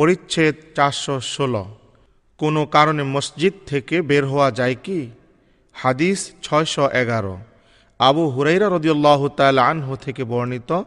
পরিচ্ছেদ 0.00 0.54
চারশো 0.76 1.20
ষোলো। 1.20 1.64
কোনো 2.38 2.66
কারণে 2.66 3.02
মসজিদ 3.02 3.52
থেকে 3.66 4.02
বের 4.02 4.26
হওয়া 4.26 4.50
যায় 4.50 4.76
কি? 4.82 5.10
হাদিস 5.72 6.32
ছয়শো 6.42 6.88
এগারো। 6.90 7.38
আবু 7.98 8.28
হুরাইরা 8.28 8.68
রদিউল্লাহ 8.68 9.28
তাল 9.28 9.58
আনহু 9.58 9.96
থেকে 9.96 10.24
বর্ণিত, 10.24 10.82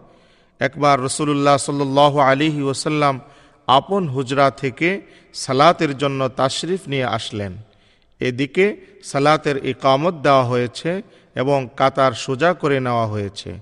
একবার 0.59 1.01
রসুল্লাহ 1.01 1.57
সাল্লাহ 1.57 2.17
আলিহি 2.17 2.61
ওসাল্লাম 2.61 3.19
আপন 3.67 4.07
হুজরা 4.07 4.51
থেকে 4.51 5.01
সালাতের 5.33 5.97
জন্য 5.97 6.27
তাশরিফ 6.27 6.81
নিয়ে 6.87 7.03
আসলেন। 7.03 7.57
এদিকে 8.19 8.65
সালাতের 9.03 9.65
ইকামত 9.65 10.13
দেওয়া 10.13 10.43
হয়েছে 10.43 11.01
এবং 11.35 11.69
কাতার 11.77 12.11
সোজা 12.11 12.53
করে 12.53 12.79
নেওয়া 12.79 13.07
হয়েছে। 13.07 13.59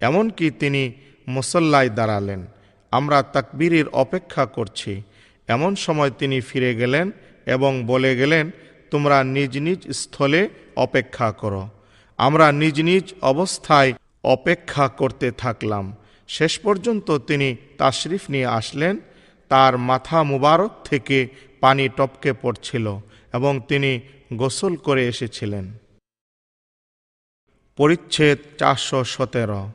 এমনকি 0.00 0.50
তিনি 0.50 0.92
মুসল্লায় 1.28 1.88
দাঁড়ালেন। 1.88 2.46
আমরা 2.90 3.22
তাকবীরের 3.22 3.88
অপেক্ষা 3.88 4.46
করছি। 4.46 5.02
এমন 5.48 5.74
সময় 5.74 6.10
তিনি 6.10 6.40
ফিরে 6.40 6.74
গেলেন 6.74 7.10
এবং 7.46 7.84
বলে 7.84 8.16
গেলেন, 8.16 8.50
তোমরা 8.90 9.24
নিজ 9.24 9.58
নিজ 9.58 9.90
স্থলে 9.90 10.48
অপেক্ষা 10.76 11.32
করো। 11.32 11.68
আমরা 12.16 12.52
নিজ 12.52 12.80
নিজ 12.80 13.14
অবস্থায় 13.22 13.92
অপেক্ষা 14.24 14.88
করতে 14.88 15.30
থাকলাম। 15.30 15.96
শেষ 16.28 16.58
পর্যন্ত 16.58 17.18
তিনি 17.18 17.56
তাশরিফ 17.78 18.20
নিয়ে 18.30 18.46
আসলেন। 18.46 18.98
তার 19.48 19.78
মাথা 19.78 20.22
মুবারক 20.22 20.70
থেকে 20.84 21.28
পানি 21.60 21.88
টপকে 21.88 22.32
পড়ছিল 22.32 22.96
এবং 23.32 23.60
তিনি 23.68 24.00
গোসল 24.34 24.76
করে 24.76 25.08
এসেছিলেন। 25.08 25.72
পরিচ্ছেদ 27.76 28.38
চারশো 28.58 29.04
সতেরো। 29.04 29.72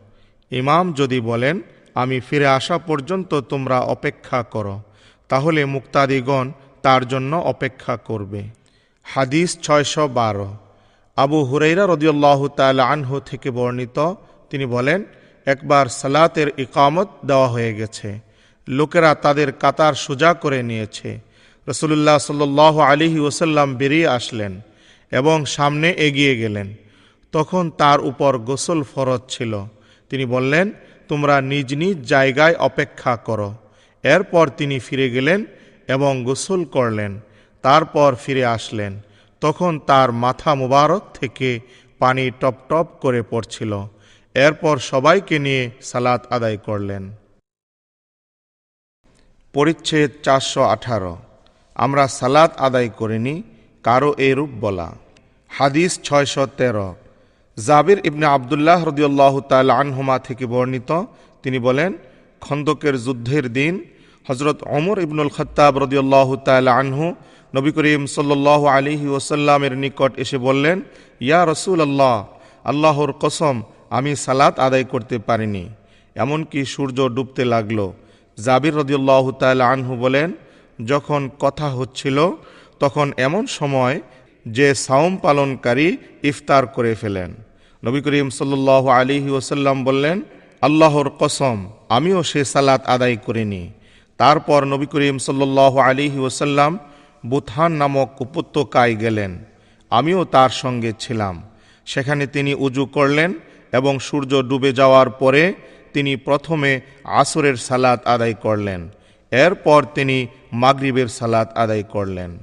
ইমাম 0.52 0.94
যদি 0.94 1.20
বলেন 1.20 1.62
আমি 1.96 2.20
ফিরে 2.20 2.48
আসা 2.48 2.78
পর্যন্ত 2.78 3.40
তোমরা 3.40 3.80
অপেক্ষা 3.80 4.44
করো, 4.44 4.82
তাহলে 5.30 5.66
মুক্তাদিগণ 5.66 6.52
তার 6.82 7.08
জন্য 7.08 7.36
অপেক্ষা 7.36 7.98
করবে। 7.98 8.44
হাদিস 9.04 9.58
ছয়শো 9.62 10.08
বারো। 10.08 10.58
আবু 11.16 11.44
হুরাইরা 11.44 11.86
রদিউল্লাহ 11.86 12.48
তাল 12.48 12.80
আনহু 12.80 13.20
থেকে 13.20 13.52
বর্ণিত, 13.52 14.14
তিনি 14.50 14.66
বলেন, 14.66 15.04
একবার 15.46 15.86
সালাতের 15.86 16.48
ইকামত 16.58 17.08
দেওয়া 17.26 17.48
হয়ে 17.48 17.74
গেছে। 17.74 18.20
লোকেরা 18.68 19.16
তাদের 19.16 19.52
কাতার 19.52 19.94
সোজা 19.94 20.34
করে 20.34 20.64
নিয়েছে। 20.64 21.20
রসুল্লাহ 21.68 22.18
সাল্লাহ 22.18 22.80
আলিহি 22.80 23.20
ওসাল্লাম 23.20 23.76
বেরিয়ে 23.76 24.08
আসলেন 24.08 24.62
এবং 25.12 25.46
সামনে 25.46 25.92
এগিয়ে 25.92 26.38
গেলেন। 26.38 26.76
তখন 27.32 27.70
তার 27.70 28.02
উপর 28.02 28.38
গোসল 28.38 28.84
ফরজ 28.84 29.20
ছিল। 29.30 29.64
তিনি 30.10 30.26
বললেন 30.26 30.72
তোমরা 31.08 31.42
নিজ 31.42 31.74
নিজ 31.74 32.02
জায়গায় 32.02 32.56
অপেক্ষা 32.56 33.16
করো। 33.16 33.54
এরপর 34.04 34.50
তিনি 34.50 34.80
ফিরে 34.80 35.10
গেলেন 35.10 35.46
এবং 35.88 36.24
গোসল 36.24 36.66
করলেন। 36.66 37.20
তারপর 37.62 38.16
ফিরে 38.24 38.46
আসলেন। 38.46 39.02
তখন 39.42 39.80
তার 39.80 40.12
মাথা 40.12 40.56
মুবারক 40.56 41.04
থেকে 41.14 41.60
পানি 42.00 42.32
টপ 42.40 42.54
টপ 42.70 42.88
করে 43.02 43.22
পড়ছিল। 43.22 43.88
এরপর 44.34 44.78
সবাইকে 44.78 45.40
নিয়ে 45.40 45.70
সালাত 45.82 46.32
আদায় 46.32 46.58
করলেন। 46.58 47.12
পরিচ্ছেদ 49.54 50.12
চারশো 50.24 50.64
আঠারো। 50.64 51.18
আমরা 51.76 52.08
সালাত 52.08 52.58
আদায় 52.58 52.90
করিনি, 52.90 53.44
কারও 53.84 54.16
এরূপ 54.18 54.50
বলা। 54.60 54.94
হাদিস 55.50 56.00
ছয়শো 56.04 56.46
তেরো। 56.46 56.96
জাবির 57.58 58.00
ইবনে 58.10 58.26
আবদুল্লাহ 58.26 58.80
রদিউল্লাহ 58.84 59.34
তাল 59.52 59.70
আনহুমা 59.82 60.20
থেকে 60.20 60.46
বর্ণিত, 60.46 60.92
তিনি 61.44 61.60
বলেন, 61.60 61.92
খন্দকের 62.42 62.96
যুদ্ধের 63.06 63.46
দিন 63.54 63.74
হজরত 64.30 64.60
অমর 64.78 64.98
ইবনুল 65.00 65.30
খত্তাব 65.30 65.74
রদিউল্লাহ 65.78 66.30
তাল 66.36 66.68
আনহু 66.68 67.06
নবী 67.56 67.72
করিম 67.72 68.02
সাল্লাহ 68.06 68.62
আলিহি 68.66 69.08
ওসাল্লামের 69.08 69.74
নিকট 69.78 70.12
এসে 70.24 70.38
বললেন, 70.38 70.82
ইয়া 71.22 71.42
রসুল 71.46 71.80
আল্লাহ 71.82 72.18
আল্লাহর 72.64 73.12
কসম, 73.14 73.56
আমি 73.90 74.12
সালাত 74.16 74.56
আদায় 74.60 74.84
করতে 74.84 75.16
পারিনি। 75.18 75.70
এমনকি 76.16 76.60
সূর্য 76.66 76.98
ডুবতে 77.16 77.44
লাগল। 77.46 77.80
জাবির 78.38 78.76
রদিউল্লাহ 78.76 79.32
তাল 79.32 79.62
আনহু 79.62 79.94
বলেন, 79.96 80.30
যখন 80.86 81.30
কথা 81.40 81.68
হচ্ছিল, 81.70 82.18
তখন 82.80 83.08
এমন 83.18 83.46
সময় 83.60 84.02
যে 84.46 84.76
সাওম 84.76 85.18
পালনকারী 85.18 85.98
ইফতার 86.24 86.68
করে 86.68 86.96
ফেলেন। 86.96 87.34
নবী 87.84 88.02
করিম 88.02 88.30
সাল্লাহ 88.30 88.88
আলিহি 88.88 89.30
ওসাল্লাম 89.30 89.84
বললেন, 89.84 90.22
আল্লাহর 90.62 91.10
কসম, 91.20 91.72
আমিও 91.90 92.24
সে 92.24 92.46
সালাত 92.46 92.86
আদায় 92.86 93.18
করিনি। 93.18 93.72
তারপর 94.18 94.64
নবী 94.64 94.86
করিম 94.86 95.18
সাল্লাহ 95.18 95.78
আলী 95.78 96.20
ওসাল্লাম 96.20 96.80
বুথান 97.26 97.72
নামক 97.72 98.22
উপত্যকায় 98.22 98.96
গেলেন। 98.96 99.46
আমিও 99.90 100.24
তার 100.26 100.50
সঙ্গে 100.50 100.94
ছিলাম। 101.00 101.50
সেখানে 101.86 102.28
তিনি 102.28 102.54
উজু 102.54 102.86
করলেন 102.86 103.34
এবং 103.72 104.00
সূর্য 104.00 104.50
ডুবে 104.50 104.74
যাওয়ার 104.74 105.10
পরে 105.10 105.54
তিনি 105.94 106.16
প্রথমে 106.16 106.82
আসরের 107.04 107.56
সালাত 107.56 108.08
আদায় 108.08 108.34
করলেন। 108.34 108.90
এরপর 109.32 109.86
তিনি 109.96 110.28
মাগরিবের 110.52 111.08
সালাত 111.08 111.58
আদায় 111.58 111.84
করলেন। 111.84 112.38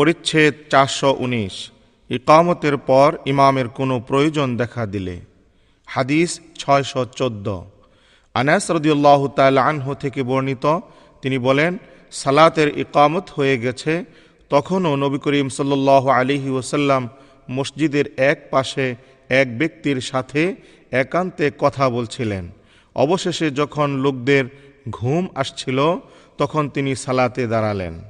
পরিচ্ছেদ 0.00 0.54
চারশো 0.70 1.16
উনিশ। 1.18 1.70
ইকামতের 2.10 2.76
পর 2.76 3.18
ইমামের 3.26 3.68
কোনো 3.68 4.00
প্রয়োজন 4.00 4.56
দেখা 4.56 4.86
দিলে। 4.86 5.20
হাদিস 5.86 6.40
ছয়শো 6.58 7.04
চোদ্দ। 7.04 7.60
আনাস 8.34 8.70
রদিউল্লাহ 8.70 9.28
তাল 9.28 9.58
আনহু 9.58 9.94
থেকে 9.94 10.22
বর্ণিত, 10.22 10.80
তিনি 11.22 11.38
বলেন, 11.38 11.78
সালাতের 12.10 12.78
ইকামত 12.78 13.30
হয়ে 13.30 13.58
গেছে, 13.58 14.04
তখনও 14.50 14.96
নবী 14.96 15.18
করিম 15.18 15.48
সাল্লাহ 15.48 16.08
আলিহি 16.08 16.50
ওসাল্লাম 16.50 17.08
মসজিদের 17.50 18.04
এক 18.16 18.38
পাশে 18.50 18.94
এক 19.28 19.58
ব্যক্তির 19.58 20.00
সাথে 20.00 20.54
একান্তে 20.90 21.50
কথা 21.58 21.90
বলছিলেন। 21.90 22.48
অবশেষে 22.94 23.50
যখন 23.50 23.90
লোকদের 23.90 24.44
ঘুম 24.90 25.28
আসছিল, 25.34 25.98
তখন 26.38 26.68
তিনি 26.68 26.96
সালাতে 26.96 27.46
দাঁড়ালেন। 27.46 28.00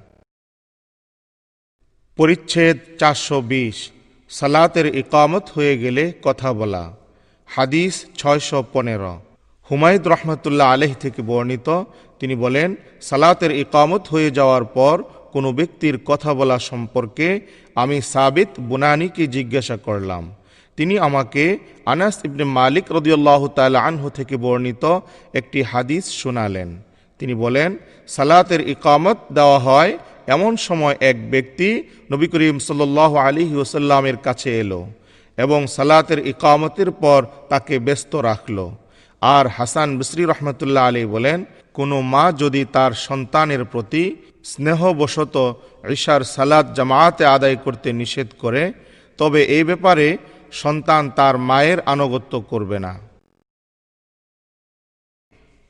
পরিচ্ছেদ 2.20 2.78
চারশো 2.98 3.41
বিশ। 3.41 3.91
সালাতের 4.31 4.86
ইকামত 4.97 5.42
হয়ে 5.54 5.78
গেলে 5.78 6.12
কথা 6.22 6.53
বলা। 6.53 6.97
হাদিস 7.47 8.04
ছয়শো 8.19 8.64
পনেরো। 8.72 9.20
হুমায়ুদ 9.70 10.08
রহমতুল্লাহ 10.08 10.72
আলহ 10.72 10.94
থেকে 10.94 11.22
বর্ণিত, 11.22 11.82
তিনি 12.20 12.34
বলেন, 12.34 12.76
সালাতের 13.00 13.50
ইকামত 13.50 14.09
হয়ে 14.09 14.30
যাওয়ার 14.30 14.64
পর 14.64 15.03
কোনো 15.32 15.53
ব্যক্তির 15.53 15.98
কথা 16.04 16.34
বলা 16.34 16.59
সম্পর্কে 16.59 17.41
আমি 17.75 18.00
সাবিত 18.00 18.48
বুনানিকে 18.60 19.26
জিজ্ঞাসা 19.26 19.76
করলাম। 19.76 20.34
তিনি 20.76 20.98
আমাকে 20.98 21.59
আনাস 21.86 22.19
ইবনে 22.25 22.44
মালিক 22.44 22.92
রদিউল্লাহ 22.92 23.48
তাল 23.48 23.76
আনহু 23.76 24.10
থেকে 24.10 24.36
বর্ণিত 24.36 24.98
একটি 25.34 25.62
হাদিস 25.62 26.04
শোনালেন। 26.10 26.82
তিনি 27.19 27.34
বলেন, 27.34 27.76
সালাতের 28.09 28.69
ইকামত 28.69 29.16
দেওয়া 29.32 29.59
হয় 29.59 29.98
এমন 30.26 30.53
সময় 30.66 30.97
এক 31.10 31.16
ব্যক্তি 31.32 31.69
নবী 32.12 32.26
করিম 32.32 32.58
সাল্লাহ 32.69 33.12
আলী 33.26 33.44
ওসাল্লামের 33.64 34.16
কাছে 34.26 34.50
এলো 34.62 34.81
এবং 35.38 35.60
সালাতের 35.76 36.20
ইকামতের 36.32 36.91
পর 37.03 37.20
তাকে 37.50 37.75
ব্যস্ত 37.86 38.12
রাখল। 38.28 38.59
আর 39.22 39.44
হাসান 39.56 39.88
বিসরি 39.98 40.25
রহমতুল্লাহ 40.25 40.84
আলী 40.88 41.03
বলেন, 41.04 41.38
কোনো 41.75 41.97
মা 42.12 42.25
যদি 42.42 42.62
তার 42.75 42.92
সন্তানের 43.06 43.62
প্রতি 43.64 44.04
স্নেহবশত 44.44 45.36
ঈশার 45.94 46.22
সালাদ 46.34 46.66
জামায়াতে 46.76 47.25
আদায় 47.36 47.59
করতে 47.64 47.88
নিষেধ 47.92 48.28
করে, 48.42 48.62
তবে 49.19 49.41
এই 49.56 49.64
ব্যাপারে 49.64 50.06
সন্তান 50.62 51.03
তার 51.19 51.34
মায়ের 51.48 51.78
আনুগত্য 51.92 52.32
করবে 52.50 52.78
না। 52.86 52.92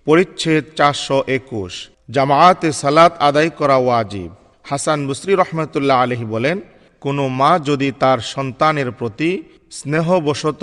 পরিচ্ছেদ 0.07 0.65
চারশো 0.79 1.19
একুশ, 1.39 1.73
জামায়াতে 2.11 2.69
সালাত 2.73 3.13
আদায় 3.29 3.51
করা 3.59 3.77
ওয়াজিব। 3.77 4.31
হাসান 4.65 5.01
মুসরি 5.09 5.33
রহমতুল্লাহ 5.43 5.97
আলহি 6.05 6.27
বলেন, 6.35 6.57
কোনো 7.05 7.23
মা 7.41 7.53
যদি 7.69 7.89
তার 8.03 8.19
সন্তানের 8.35 8.89
প্রতি 8.99 9.31
স্নেহবশত 9.79 10.63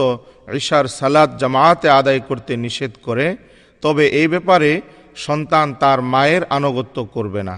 ঈশার 0.59 0.85
সালাদ 0.99 1.29
জামায়াতে 1.41 1.87
আদায় 1.99 2.21
করতে 2.27 2.53
নিষেধ 2.65 2.93
করে, 3.07 3.27
তবে 3.83 4.03
এই 4.19 4.27
ব্যাপারে 4.33 4.71
সন্তান 5.25 5.67
তার 5.81 5.99
মায়ের 6.13 6.43
আনুগত্য 6.57 6.97
করবে 7.15 7.41
না। 7.49 7.55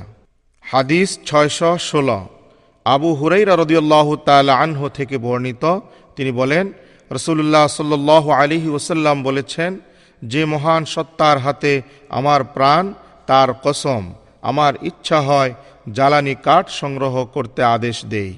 হাদিস 0.66 1.10
ছয়শো 1.30 1.72
ষোলো। 1.90 2.20
আবু 2.86 3.10
হুরাইরা 3.20 3.54
রদিউল্লাহ 3.62 4.08
তাল 4.28 4.48
আনহু 4.64 4.86
থেকে 4.98 5.16
বর্ণিত, 5.26 5.64
তিনি 6.16 6.32
বলেন 6.40 6.66
রসুল্লাহ 7.12 7.66
সাল্লাহ 7.80 8.26
আলিহি 8.42 8.70
ওসাল্লাম 8.78 9.18
বলেছেন, 9.28 9.72
যে 10.22 10.42
মহান 10.52 10.82
সত্তার 10.94 11.38
হাতে 11.46 11.74
আমার 12.20 12.42
প্রাণ, 12.56 12.84
তার 13.30 13.50
কসম 13.64 14.04
আমার 14.42 14.74
ইচ্ছা 14.82 15.22
হয় 15.22 15.54
জ্বালানি 15.92 16.36
কাঠ 16.36 16.70
সংগ্রহ 16.70 17.26
করতে 17.26 17.64
আদেশ 17.64 18.06
দেই। 18.06 18.34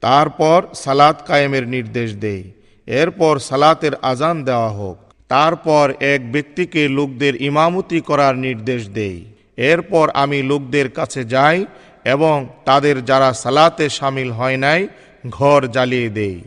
তারপর 0.00 0.62
সালাত 0.74 1.22
কায়েমের 1.26 1.68
নির্দেশ 1.68 2.14
দেই। 2.14 2.52
এরপর 2.86 3.38
সালাতের 3.38 3.92
আজান 4.02 4.44
দেওয়া 4.44 4.68
হোক। 4.68 4.98
তারপর 5.28 5.92
এক 6.00 6.32
ব্যক্তিকে 6.32 6.88
লোকদের 6.88 7.42
ইমামতি 7.42 8.00
করার 8.00 8.38
নির্দেশ 8.38 8.88
দেই। 8.88 9.24
এরপর 9.56 10.10
আমি 10.10 10.42
লোকদের 10.42 10.90
কাছে 10.90 11.24
যাই 11.24 11.66
এবং 12.04 12.48
তাদের 12.64 13.04
যারা 13.04 13.32
সালাতে 13.32 13.88
সামিল 13.88 14.30
হয় 14.30 14.56
নাই, 14.56 14.88
ঘর 15.30 15.66
জ্বালিয়ে 15.66 16.08
দেই। 16.08 16.42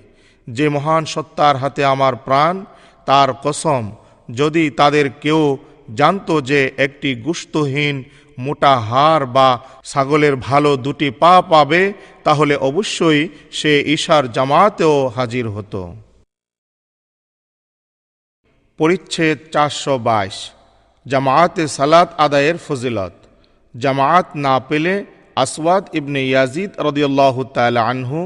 যে 0.48 0.70
মহান 0.70 1.06
সত্তার 1.06 1.56
হাতে 1.58 1.86
আমার 1.86 2.16
প্রাণ, 2.16 2.66
তার 3.06 3.30
কসম, 3.44 3.92
যদি 4.32 4.70
তাদের 4.70 5.10
কেউ 5.10 5.58
জানতো 5.96 6.42
যে 6.42 6.72
একটি 6.78 7.16
গুস্তহীন 7.16 8.04
মোটা 8.46 8.74
হাড় 8.90 9.26
বা 9.36 9.48
ছাগলের 9.92 10.36
ভালো 10.48 10.72
দুটি 10.86 11.10
পা 11.22 11.34
পাবে, 11.52 11.82
তাহলে 12.26 12.54
অবশ্যই 12.70 13.22
সে 13.60 13.74
ঈশার 13.96 14.24
জামাতেও 14.36 14.96
হাজির 15.16 15.46
হতো। 15.56 15.82
পরিচ্ছেদ 18.80 19.38
চারশো 19.54 19.94
বাইশ। 20.08 20.38
জামায়াতে 21.06 21.64
সালাত 21.78 22.10
আদায়ের 22.26 22.58
ফজিলত। 22.66 23.16
জামায়াত 23.76 24.28
না 24.46 24.56
পেলে 24.70 24.94
আসওয়াদ 25.44 25.84
ইবনে 26.00 26.22
ইয়াজিদ 26.32 26.72
রদিয়াল্লাহ 26.88 27.36
তালা 27.56 27.82
আনহু 27.92 28.20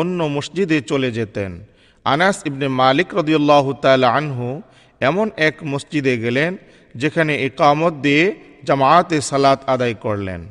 অন্য 0.00 0.18
মসজিদে 0.36 0.78
চলে 0.90 1.10
যেতেন। 1.18 1.50
আনাস 2.06 2.36
ইবনে 2.48 2.66
মালিক 2.82 3.08
রদিয়াল্লাহ 3.20 3.66
তালা 3.84 4.08
আনহু 4.18 4.48
এমন 5.08 5.26
এক 5.48 5.56
মসজিদে 5.72 6.14
গেলেন 6.24 6.52
যেখানে 6.94 7.42
একামত 7.44 7.92
দিয়ে 7.92 8.36
জামায়াতে 8.64 9.20
সালাত 9.20 9.60
আদায় 9.66 9.94
করলেন। 9.94 10.46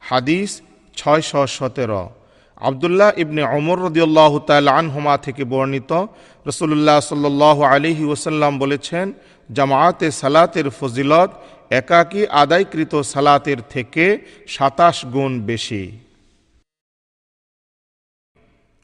হাদিস 0.00 0.60
ছয়শো 0.96 1.46
সতেরো। 1.46 2.10
আবদুল্লাহ 2.56 3.10
ইবনে 3.16 3.42
অমর 3.42 3.78
রদিউল্লাহ 3.78 4.38
তাল 4.38 4.68
আনহুমা 4.68 5.18
থেকে 5.18 5.44
বর্ণিত 5.44 6.06
রসুল্লাহ 6.46 7.00
সাল্লাহ 7.00 7.62
আলিহি 7.62 8.04
ওসাল্লাম 8.04 8.58
বলেছেন, 8.58 9.12
জামায়াতে 9.52 10.10
সালাতের 10.10 10.70
ফজিলত 10.70 11.30
একাকী 11.70 12.26
আদায়কৃত 12.26 13.00
সালাতের 13.00 13.56
থেকে 13.70 14.18
সাতাশ 14.48 15.04
গুণ 15.04 15.40
বেশি। 15.40 15.98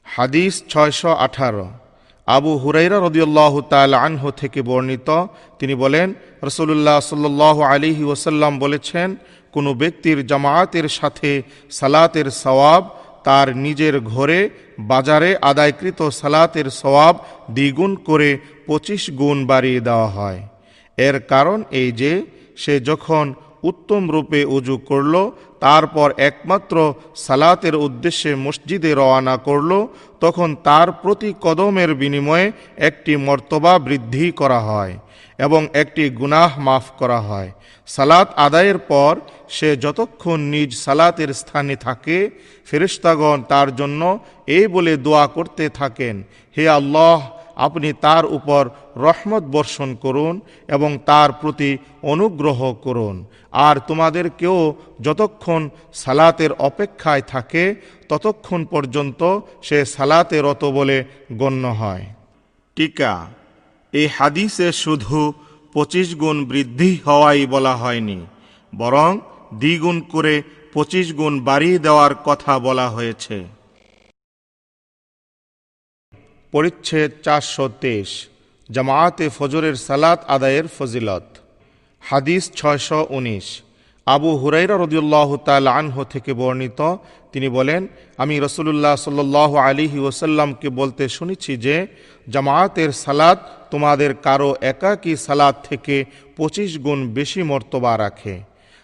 হাদিস 0.03 0.63
ছয়শো 0.69 1.09
আঠারো। 1.09 1.71
আবু 2.27 2.51
হুরাইরা 2.57 2.97
রদিউল্লাহ 2.99 3.61
তাল 3.61 3.93
আনহ 3.93 4.31
থেকে 4.31 4.61
বর্ণিত। 4.61 5.09
তিনি 5.59 5.75
বলেন 5.75 6.13
রসুল্লাহ 6.43 6.99
সাল্লাহ 6.99 7.61
আলিহি 7.61 8.03
ওসাল্লাম 8.03 8.59
বলেছেন, 8.59 9.15
কোনো 9.53 9.73
ব্যক্তির 9.73 10.25
জামায়াতের 10.27 10.87
সাথে 10.89 11.43
সালাতের 11.69 12.31
সওয়াব 12.31 12.83
তার 13.23 13.57
নিজের 13.57 13.99
ঘরে 13.99 14.49
বাজারে 14.79 15.37
আদায়কৃত 15.41 16.09
সালাতের 16.09 16.69
সওয়াব 16.69 17.15
দ্বিগুণ 17.49 17.95
করে 17.95 18.39
পঁচিশ 18.67 19.09
গুণ 19.09 19.45
বাড়িয়ে 19.45 19.79
দেওয়া 19.79 20.07
হয়। 20.07 20.41
এর 20.97 21.19
কারণ 21.19 21.63
এই 21.71 21.91
যে, 21.91 22.25
সে 22.57 22.79
যখন 22.79 23.33
উত্তম 23.69 24.01
রূপে 24.13 24.39
উজু 24.55 24.75
করল, 24.89 25.15
তারপর 25.65 26.07
একমাত্র 26.29 26.75
সালাতের 27.25 27.75
উদ্দেশ্যে 27.85 28.31
মসজিদে 28.45 28.91
রওয়ানা 28.93 29.35
করল, 29.47 29.71
তখন 30.23 30.49
তার 30.67 30.87
প্রতি 31.01 31.29
কদমের 31.45 31.91
বিনিময়ে 32.01 32.47
একটি 32.87 33.13
মর্তবা 33.27 33.73
বৃদ্ধি 33.87 34.25
করা 34.41 34.59
হয় 34.69 34.93
এবং 35.39 35.61
একটি 35.81 36.03
গুনাহ 36.19 36.49
মাফ 36.67 36.85
করা 36.99 37.19
হয়। 37.29 37.49
সালাত 37.87 38.27
আদায়ের 38.45 38.79
পর 38.91 39.13
সে 39.55 39.69
যতক্ষণ 39.85 40.39
নিজ 40.53 40.69
সালাতের 40.85 41.31
স্থানে 41.41 41.75
থাকে 41.87 42.17
ফেরিস্তাগণ 42.67 43.37
তার 43.51 43.69
জন্য 43.79 44.01
এই 44.57 44.65
বলে 44.75 44.93
দোয়া 45.05 45.25
করতে 45.35 45.65
থাকেন, 45.79 46.15
হে 46.57 46.63
আল্লাহ 46.79 47.19
আপনি 47.55 47.93
তার 47.93 48.25
উপর 48.25 48.69
রহমত 48.95 49.43
বর্ষণ 49.43 49.95
করুন 49.95 50.39
এবং 50.67 50.97
তার 51.05 51.29
প্রতি 51.41 51.77
অনুগ্রহ 52.03 52.73
করুন। 52.73 53.25
আর 53.51 53.75
তোমাদের 53.87 54.29
কেউ 54.29 54.73
যতক্ষণ 55.01 55.69
সালাতের 55.93 56.51
অপেক্ষায় 56.51 57.21
থাকে, 57.21 57.75
ততক্ষণ 58.09 58.65
পর্যন্ত 58.65 59.39
সে 59.61 59.85
সালাতে 59.85 60.41
রত 60.41 60.65
বলে 60.65 61.03
গণ্য 61.33 61.67
হয়। 61.67 62.05
টিকা, 62.75 63.25
এই 63.93 64.07
হাদিসে 64.07 64.71
শুধু 64.71 65.33
পঁচিশ 65.73 66.15
গুণ 66.15 66.45
বৃদ্ধি 66.45 66.97
হওয়াই 67.05 67.45
বলা 67.45 67.75
হয়নি, 67.75 68.25
বরং 68.75 69.19
দ্বিগুণ 69.53 70.01
করে 70.01 70.43
পঁচিশ 70.73 71.13
গুণ 71.13 71.39
বাড়িয়ে 71.39 71.79
দেওয়ার 71.79 72.15
কথা 72.25 72.59
বলা 72.59 72.89
হয়েছে। 72.89 73.62
পরিচ্ছেদ 76.53 77.11
চারশো 77.23 77.65
তেইশ, 77.81 78.27
জামায়াতে 78.69 79.29
ফজরের 79.29 79.75
সালাত 79.75 80.19
আদায়ের 80.27 80.67
ফজিলত। 80.77 81.25
হাদিস 82.01 82.51
ছয়শো 82.55 83.07
উনিশ। 83.09 83.47
আবু 84.05 84.29
হুরাইরা 84.37 84.75
রদিউল্লাহ 84.77 85.29
তাল 85.37 85.67
আনহ 85.67 86.03
থেকে 86.03 86.33
বর্ণিত, 86.33 86.79
তিনি 87.31 87.49
বলেন, 87.49 87.87
আমি 88.17 88.39
রসুল্লাহ 88.39 88.95
সাল্লাহ 88.95 89.55
আলিহি 89.55 89.99
ওসাল্লামকে 89.99 90.69
বলতে 90.69 91.09
শুনেছি 91.09 91.57
যে, 91.57 91.87
জামায়াতের 92.29 92.91
সালাত 92.91 93.39
তোমাদের 93.71 94.11
কারও 94.15 94.55
একাকী 94.61 95.15
সালাত 95.15 95.55
থেকে 95.69 96.05
পঁচিশ 96.37 96.71
গুণ 96.77 96.99
বেশি 97.07 97.43
মর্তবা 97.43 97.97
রাখে। 97.97 98.35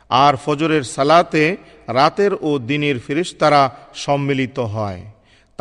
আর 0.10 0.34
ফজরের 0.46 0.84
সালাতে 0.84 1.58
রাতের 1.88 2.32
ও 2.42 2.50
দিনের 2.60 3.00
ফিরিস্তারা 3.00 3.62
সম্মিলিত 3.94 4.60
হয়। 4.60 5.02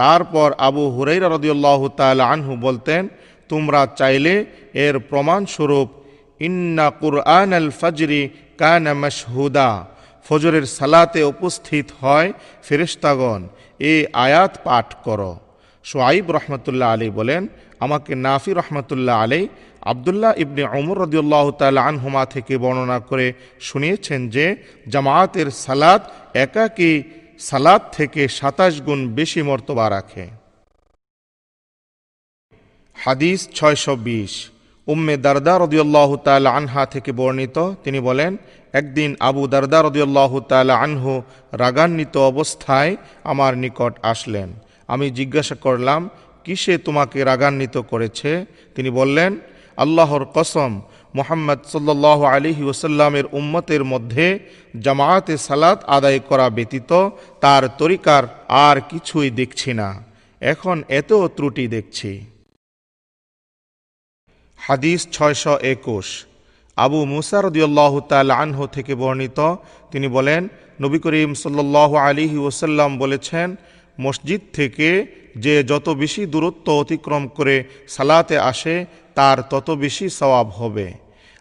তারপর 0.00 0.48
আবু 0.68 0.84
হুরাইরা 0.94 1.28
রদিউল্লাহ 1.36 1.80
তাল 2.00 2.20
আনহু 2.32 2.52
বলতেন, 2.66 3.02
তোমরা 3.50 3.80
চাইলে 4.00 4.34
এর 4.84 4.94
প্রমাণস্বরূপ 5.10 5.88
ইন্না 6.46 6.86
কুরআন 7.00 7.50
আল 7.60 7.68
ফজরি 7.80 8.22
কানা 8.60 8.92
মশহুদা, 9.02 9.70
ফজরের 10.26 10.66
সালাতে 10.78 11.20
উপস্থিত 11.32 11.86
হয় 12.00 12.28
ফেরিস্তাগণ 12.66 13.40
এ 13.92 13.94
আয়াত 14.26 14.52
পাঠ 14.66 14.88
করো। 15.06 15.32
সোয়াইব 15.84 16.26
রহমতুল্লাহ 16.38 16.88
আলী 16.94 17.08
বলেন, 17.18 17.42
আমাকে 17.84 18.12
নাফি 18.26 18.52
রহমতুল্লাহ 18.60 19.16
আলী 19.24 19.42
আবদুল্লাহ 19.92 20.32
ইবনে 20.44 20.62
অমর 20.78 20.96
রদিউল্লাহ 21.04 21.46
তাল 21.60 21.78
আনহুমা 21.90 22.22
থেকে 22.34 22.54
বর্ণনা 22.62 22.98
করে 23.08 23.26
শুনিয়েছেন 23.68 24.20
যে, 24.34 24.46
জামায়াতের 24.92 25.48
সালাত 25.64 26.02
একাকী 26.44 26.92
সালাদ 27.38 27.82
থেকে 27.92 28.28
সাতাশ 28.28 28.80
গুণ 28.80 29.08
বেশি 29.14 29.42
মর্তবা 29.42 29.90
রাখে। 29.90 30.26
হাদিস 32.94 33.48
ছয়শো 33.54 33.96
বিশ। 33.96 34.50
উম্মে 34.86 35.16
দারদা 35.16 35.58
রদিউল্লাহ 35.58 36.16
তাল 36.16 36.46
আনহা 36.46 36.86
থেকে 36.86 37.12
বর্ণিত, 37.12 37.72
তিনি 37.84 38.00
বলেন, 38.00 38.36
একদিন 38.72 39.16
আবু 39.20 39.46
দারদা 39.46 39.82
রদিউল্লাহ 39.82 40.40
তাল 40.40 40.70
আনহু 40.70 41.22
রাগান্বিত 41.52 42.16
অবস্থায় 42.16 42.96
আমার 43.24 43.56
নিকট 43.56 43.98
আসলেন। 44.02 44.52
আমি 44.86 45.10
জিজ্ঞাসা 45.10 45.54
করলাম, 45.54 46.10
কিসে 46.44 46.78
তোমাকে 46.78 47.24
রাগান্বিত 47.24 47.76
করেছে? 47.76 48.44
তিনি 48.74 48.90
বললেন, 48.90 49.40
আল্লাহর 49.76 50.24
কসম 50.34 50.80
মোহাম্মদ 51.14 51.58
সাল্লাহ 51.64 52.22
আলিহি 52.24 52.62
ওসাল্লামের 52.62 53.24
উম্মতের 53.32 53.84
মধ্যে 53.84 54.38
জামায়াতে 54.80 55.38
সালাত 55.38 55.84
আদায় 55.84 56.18
করা 56.18 56.50
ব্যতীত 56.50 57.08
তার 57.40 57.68
তরিকার 57.78 58.44
আর 58.48 58.80
কিছুই 58.80 59.30
দেখছি 59.30 59.72
না। 59.72 60.04
এখন 60.40 60.82
এত 60.88 61.12
ত্রুটি 61.12 61.68
দেখছি। 61.68 62.24
হাদিস 64.56 65.08
ছয়শো 65.12 65.58
একুশ। 65.58 66.24
আবু 66.76 67.04
মুসার 67.04 67.44
রদিউল্লাহ 67.44 68.00
তাল 68.00 68.30
আনহু 68.30 68.66
থেকে 68.66 68.94
বর্ণিত। 68.94 69.54
তিনি 69.90 70.08
বলেন, 70.08 70.48
নবী 70.80 70.98
করিম 70.98 71.34
সাল্লাহ 71.34 71.94
আলিহি 71.94 72.36
ওসাল্লাম 72.36 72.98
বলেছেন, 72.98 73.56
মসজিদ 74.00 74.40
থেকে 74.52 75.06
যে 75.36 75.64
যত 75.64 75.88
বেশি 75.88 76.26
দূরত্ব 76.26 76.72
অতিক্রম 76.72 77.28
করে 77.28 77.64
সালাতে 77.88 78.38
আসে, 78.38 78.86
তার 79.14 79.42
তত 79.42 79.70
বেশি 79.70 80.08
সওয়াব 80.08 80.48
হবে। 80.48 80.92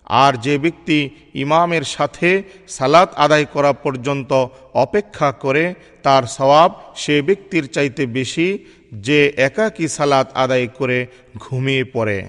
আর 0.05 0.33
যে 0.33 0.57
ব্যক্তি 0.57 1.09
ইমামের 1.35 1.81
সাথে 1.81 2.43
সালাত 2.67 3.13
আদায় 3.15 3.45
করা 3.45 3.73
পর্যন্ত 3.73 4.47
অপেক্ষা 4.73 5.31
করে, 5.31 5.73
তার 6.03 6.23
সওয়াব 6.23 6.93
সে 6.95 7.21
ব্যক্তির 7.21 7.67
চাইতে 7.67 8.05
বেশি 8.05 8.65
যে 8.93 9.33
একাকী 9.37 9.87
সালাত 9.87 10.31
আদায় 10.33 10.67
করে 10.67 11.07
ঘুমিয়ে 11.37 11.83
পড়ে। 11.83 12.25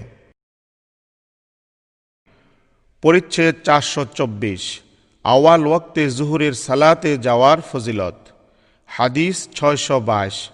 পরিচ্ছেদ 3.01 3.55
চারশো 3.63 4.05
চব্বিশ। 4.05 4.79
আওয়াল 5.23 5.67
ওয়াক্তে 5.67 6.09
জুহুরের 6.09 6.53
সালাতে 6.53 7.17
যাওয়ার 7.17 7.57
ফজিলত। 7.71 8.15
হাদিস 8.87 9.49
ছয়শো 9.55 9.99
বাইশ। 9.99 10.49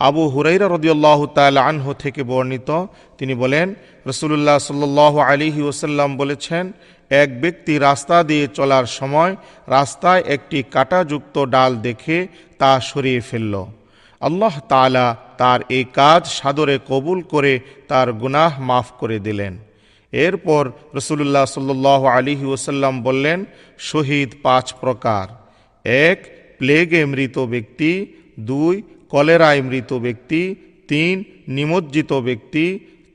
আবু 0.00 0.22
হুরাইরা 0.28 0.66
রদিউল্লাহ 0.68 1.26
তাল 1.26 1.56
আনহ 1.56 1.92
থেকে 1.92 2.22
বর্ণিত। 2.22 2.70
তিনি 3.18 3.34
বলেন 3.34 3.74
রসুল্লাহ 4.06 4.58
সাল্লাহ 4.58 5.14
আলিহি 5.18 5.62
ওসাল্লাম 5.62 6.16
বলেছেন, 6.16 6.72
এক 7.10 7.40
ব্যক্তি 7.40 7.78
রাস্তা 7.78 8.16
দিয়ে 8.22 8.46
চলার 8.48 8.86
সময় 8.98 9.36
রাস্তায় 9.68 10.22
একটি 10.26 10.62
কাঁটাযুক্ত 10.70 11.44
ডাল 11.44 11.76
দেখে 11.76 12.18
তা 12.58 12.80
সরিয়ে 12.80 13.20
ফেলল। 13.20 13.54
আল্লাহ 14.20 14.54
তালা 14.68 15.16
তার 15.38 15.60
এই 15.68 15.84
কাজ 15.92 16.22
সাদরে 16.26 16.78
কবুল 16.88 17.22
করে 17.22 17.60
তার 17.88 18.12
গুনাহ 18.12 18.60
মাফ 18.60 18.88
করে 19.00 19.18
দিলেন। 19.18 19.58
এরপর 20.12 20.70
রসুল্লাহ 20.94 21.44
সাল্লাহ 21.44 22.00
আলিহি 22.06 22.44
ওসাল্লাম 22.44 23.02
বললেন, 23.02 23.44
শহীদ 23.78 24.30
পাঁচ 24.42 24.74
প্রকার। 24.80 25.26
এক, 25.84 26.18
প্লেগে 26.58 27.04
মৃত 27.04 27.36
ব্যক্তি। 27.38 27.90
দুই 28.40 28.82
কলেরায় 29.10 29.62
মৃত 29.62 29.90
ব্যক্তি, 29.92 30.40
তিন, 30.88 31.14
নিমজ্জিত 31.48 32.12
ব্যক্তি, 32.12 32.66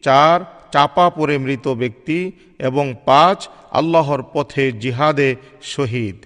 চার, 0.03 0.37
চাপা 0.73 1.05
পড়ে 1.09 1.37
মৃত 1.37 1.65
ব্যক্তি 1.81 2.19
এবং 2.59 2.85
পাঁচ, 3.05 3.39
আল্লাহর 3.71 4.21
পথে 4.33 4.63
জিহাদে 4.71 5.29
শহীদ। 5.73 6.17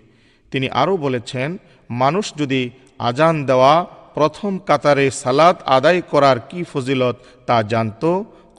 তিনি 0.52 0.68
আরও 0.82 0.98
বলেছেন, 0.98 1.50
মানুষ 1.90 2.26
যদি 2.38 2.62
আজান 3.00 3.36
দেওয়া, 3.46 3.76
প্রথম 4.14 4.52
কাতারে 4.60 5.06
সালাত 5.12 5.58
আদায় 5.78 6.02
করার 6.12 6.38
কি 6.50 6.60
ফজিলত 6.74 7.16
তা 7.48 7.58
জানত 7.62 8.04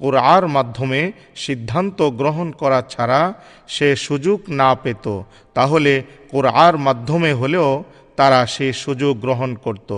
কোরআর 0.00 0.44
মাধ্যমে 0.48 1.00
সিদ্ধান্ত 1.36 1.98
গ্রহণ 2.10 2.48
করা 2.52 2.80
ছাড়া 2.82 3.22
সে 3.68 3.88
সুযোগ 3.96 4.38
না 4.60 4.70
পেত, 4.74 5.06
তাহলে 5.54 5.92
কোরআর 6.30 6.74
মাধ্যমে 6.78 7.30
হলেও 7.32 7.70
তারা 8.16 8.40
সে 8.46 8.66
সুযোগ 8.72 9.12
গ্রহণ 9.20 9.50
করত। 9.54 9.90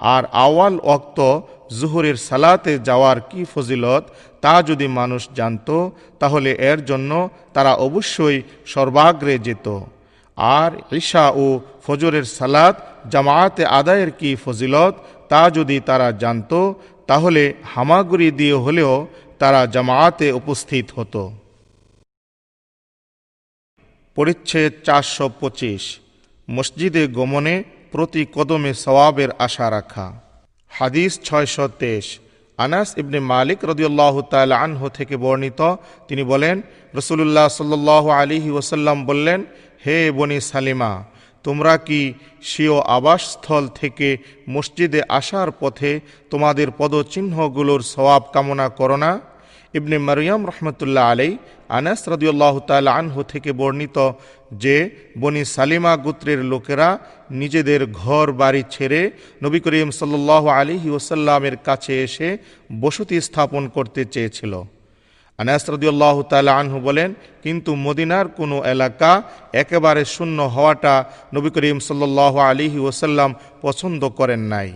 আর 0.00 0.22
আওয়াল 0.46 0.74
অক্ত 0.94 1.18
জুহুরের 1.78 2.16
সালাতে 2.28 2.72
যাওয়ার 2.88 3.18
কি 3.30 3.40
ফজিলত, 3.52 4.04
তা 4.42 4.54
যদি 4.62 4.86
মানুষ 4.98 5.22
জানত, 5.38 5.68
তাহলে 6.20 6.50
এর 6.70 6.78
জন্য 6.84 7.10
তারা 7.54 7.72
অবশ্যই 7.86 8.38
সর্বাগ্রে 8.66 9.34
যেত। 9.46 9.66
আর 10.38 10.70
ঈশা 11.00 11.24
ও 11.44 11.46
ফজরের 11.86 12.26
সালাত 12.38 12.74
জামায়াতে 13.12 13.62
আদায়ের 13.80 14.10
কি 14.20 14.30
ফজিলত, 14.44 14.94
তা 15.28 15.42
যদি 15.50 15.76
তারা 15.88 16.08
জানত, 16.22 16.52
তাহলে 17.08 17.42
হামাগুড়ি 17.74 18.28
দিয়ে 18.30 18.56
হলেও 18.64 18.94
তারা 19.40 19.60
জামায়াতে 19.74 20.26
উপস্থিত 20.40 20.86
হতো। 20.96 21.22
পরিচ্ছেদ 24.16 24.72
চারশো 24.86 25.26
পঁচিশ, 25.40 25.82
মসজিদে 26.48 27.04
গমনে 27.08 27.56
প্রতি 27.94 28.22
কদমে 28.34 28.72
সওয়াবের 28.74 29.30
আশা 29.38 29.66
রাখা। 29.70 30.06
হাদিস 30.68 31.12
ছয়শো 31.26 31.68
তেইশ। 31.80 32.06
আনাস 32.58 32.88
ইবনে 33.02 33.18
মালিক 33.32 33.58
রদিউল্লাহ 33.70 34.14
তাল 34.32 34.52
আনহু 34.64 34.86
থেকে 34.88 35.14
বর্ণিত, 35.16 35.60
তিনি 36.08 36.22
বলেন 36.32 36.56
রসুল্লাহ 36.94 37.48
সাল্লাহ 37.48 38.04
আলিহি 38.20 38.50
ওসাল্লাম 38.50 38.98
বললেন, 39.06 39.40
হে 39.84 39.98
বনি 40.18 40.38
সালিমা, 40.40 40.92
তোমরা 41.44 41.74
কি 41.86 42.00
স্বীয় 42.42 42.76
আবাসস্থল 42.96 43.64
থেকে 43.80 44.08
মসজিদে 44.48 45.00
আসার 45.18 45.48
পথে 45.60 45.90
তোমাদের 46.30 46.68
পদচিহ্নগুলোর 46.78 47.82
সওয়াব 47.92 48.22
কামনা 48.34 48.66
করো 48.68 48.96
না? 48.96 49.12
ইবনে 49.78 49.96
মারিয়াম 50.08 50.42
রহমতুল্লাহ 50.50 51.04
আলাই 51.12 51.30
আনাস 51.78 52.00
রদিউল্লাহ 52.12 52.54
তাল 52.68 52.86
আনহু 52.98 53.20
থেকে 53.32 53.50
বর্ণিত 53.60 53.98
যে 54.62 54.76
বনি 55.22 55.42
সালিমা 55.56 55.92
গোত্রের 56.04 56.40
লোকেরা 56.52 56.88
নিজেদের 57.40 57.80
ঘর 58.02 58.26
বাড়ি 58.40 58.62
ছেড়ে 58.74 59.00
নবী 59.44 59.58
করিম 59.64 59.88
সাল্লাহ 60.00 60.44
আলিহি 60.60 60.88
ওসাল্লামের 60.98 61.56
কাছে 61.66 61.92
এসে 62.06 62.28
বসতি 62.82 63.16
স্থাপন 63.26 63.62
করতে 63.76 64.00
চেয়েছিল। 64.14 64.52
আনাস 65.38 65.62
রদিউল্লাহ 65.74 66.16
তাল 66.32 66.48
আনহু 66.60 66.78
বলেন, 66.88 67.10
কিন্তু 67.44 67.70
মদিনার 67.86 68.26
কোনো 68.38 68.56
এলাকা 68.74 69.10
একেবারে 69.62 70.02
শূন্য 70.14 70.38
হওয়াটা 70.54 70.94
নবী 71.34 71.50
করিম 71.56 71.78
সাল্লাহ 71.88 72.34
আলিহি 72.50 72.78
ওসাল্লাম 72.88 73.30
পছন্দ 73.64 74.02
করেন 74.18 74.42
নাই। 74.54 74.70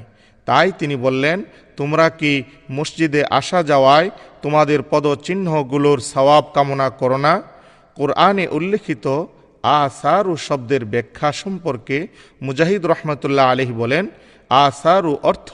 তাই 0.48 0.68
তিনি 0.80 0.96
বললেন, 1.06 1.38
তোমরা 1.78 2.06
কি 2.20 2.32
মসজিদে 2.76 3.22
আসা 3.38 3.60
যাওয়ায় 3.70 4.08
তোমাদের 4.44 4.80
পদচিহ্নগুলোর 4.92 5.98
সওয়াব 6.12 6.44
কামনা 6.56 6.88
করো 7.00 7.18
না? 7.26 7.34
কোরআনে 7.98 8.44
উল্লেখিত 8.56 9.06
আসারু 9.80 10.32
শব্দের 10.46 10.82
ব্যাখ্যা 10.92 11.30
সম্পর্কে 11.42 11.96
মুজাহিদ 12.46 12.82
রহমতুল্লাহ 12.92 13.46
আলহি 13.52 13.74
বলেন, 13.82 14.04
আসারু 14.50 15.12
অর্থ 15.30 15.50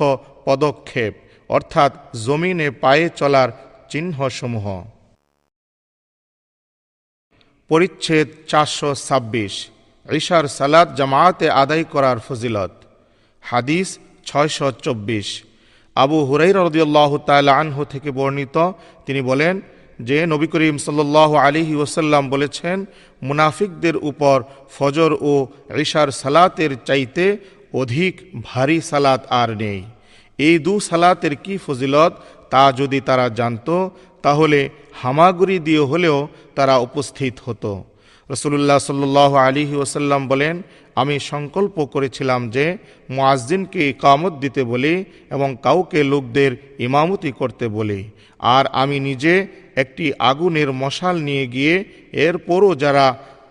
পদক্ষেপ, 0.46 1.12
অর্থাৎ 1.56 1.92
জমিনে 2.26 2.68
পায়ে 2.82 3.06
চলার 3.20 3.48
চিহ্নসমূহ। 3.90 4.66
পরিচ্ছেদ 7.70 8.28
চারশো 8.50 8.90
ছাব্বিশ, 9.06 9.54
ঈশার 10.06 10.44
সালাদ 10.58 10.88
জামায়াতে 10.98 11.46
আদায় 11.62 11.84
করার 11.92 12.18
ফজিলত। 12.26 12.72
হাদিস 13.42 13.88
ছয়শো 14.28 14.68
চব্বিশ। 14.84 15.28
আবু 15.96 16.18
হুরাই 16.28 16.52
রদিয়াল্লাহ 16.52 17.10
তাল 17.28 17.48
আনহু 17.60 17.82
থেকে 17.92 18.10
বর্ণিত, 18.18 18.56
তিনি 19.06 19.20
বলেন 19.30 19.54
যে 20.08 20.18
নবী 20.32 20.46
করিম 20.52 20.76
সাল্লাহ 20.86 21.30
আলিহি 21.46 21.74
ওসাল্লাম 21.84 22.22
বলেছেন, 22.34 22.76
মুনাফিকদের 23.26 23.96
উপর 24.10 24.36
ফজর 24.76 25.10
ও 25.30 25.32
ঈশার 25.84 26.08
সালাতের 26.22 26.72
চাইতে 26.88 27.24
অধিক 27.80 28.14
ভারী 28.48 28.78
সালাত 28.90 29.20
আর 29.40 29.50
নেই। 29.62 29.80
এই 30.38 30.56
দু 30.66 30.74
সালাতের 30.90 31.34
কি 31.44 31.54
ফজিলত 31.64 32.12
তা 32.52 32.62
যদি 32.80 32.98
তারা 33.08 33.26
জানত, 33.38 33.68
তাহলে 34.24 34.60
হামাগুড়ি 35.00 35.56
দিয়ে 35.66 35.82
হলেও 35.90 36.18
তারা 36.56 36.74
উপস্থিত 36.86 37.34
হতো। 37.46 37.72
রসুল্লাহ 38.30 38.78
সাল্লাহ 38.90 39.32
আলিহি 39.46 39.76
ওসাল্লাম 39.84 40.20
বলেন 40.32 40.54
আমি 40.94 41.20
সংকল্প 41.20 41.84
করেছিলাম 41.84 42.50
যে 42.50 42.78
মুয়াজ্জিনকে 43.10 43.88
ইকামত 43.88 44.32
দিতে 44.32 44.64
বলি 44.64 45.04
এবং 45.30 45.56
কাউকে 45.62 46.04
লোকদের 46.04 46.56
ইমামতি 46.78 47.32
করতে 47.32 47.68
বলি। 47.68 48.10
আর 48.38 48.66
আমি 48.66 49.00
নিজে 49.00 49.46
একটি 49.76 50.12
আগুনের 50.18 50.72
মশাল 50.72 51.16
নিয়ে 51.18 51.46
গিয়ে 51.46 51.84
এরপরও 52.12 52.74
যারা 52.74 53.06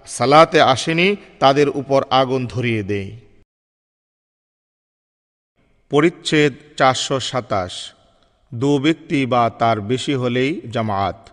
সালাতে 0.06 0.62
আসেনি, 0.62 1.16
তাদের 1.40 1.70
উপর 1.70 2.04
আগুন 2.10 2.46
ধরিয়ে 2.46 2.84
দেই। 2.84 3.20
পরিচ্ছেদ 5.90 6.54
চারশো 6.78 7.20
সাতাশ। 7.20 7.74
দু 8.54 8.80
ব্যক্তি 8.80 9.26
বা 9.26 9.50
তার 9.60 9.82
বেশি 9.82 10.14
হলেই 10.14 10.62
জামায়াত 10.72 11.30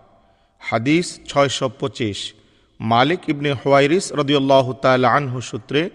হাদিস 0.59 1.19
ছয়শো 1.27 1.69
পঁচিশ। 1.79 2.33
মালিক 2.81 3.29
ইবনে 3.29 3.51
হোয়াইরিস 3.53 4.11
রদিউল্লাহ 4.11 4.73
তাল 4.73 5.05
আনহু 5.05 5.41
সূত্রে 5.41 5.89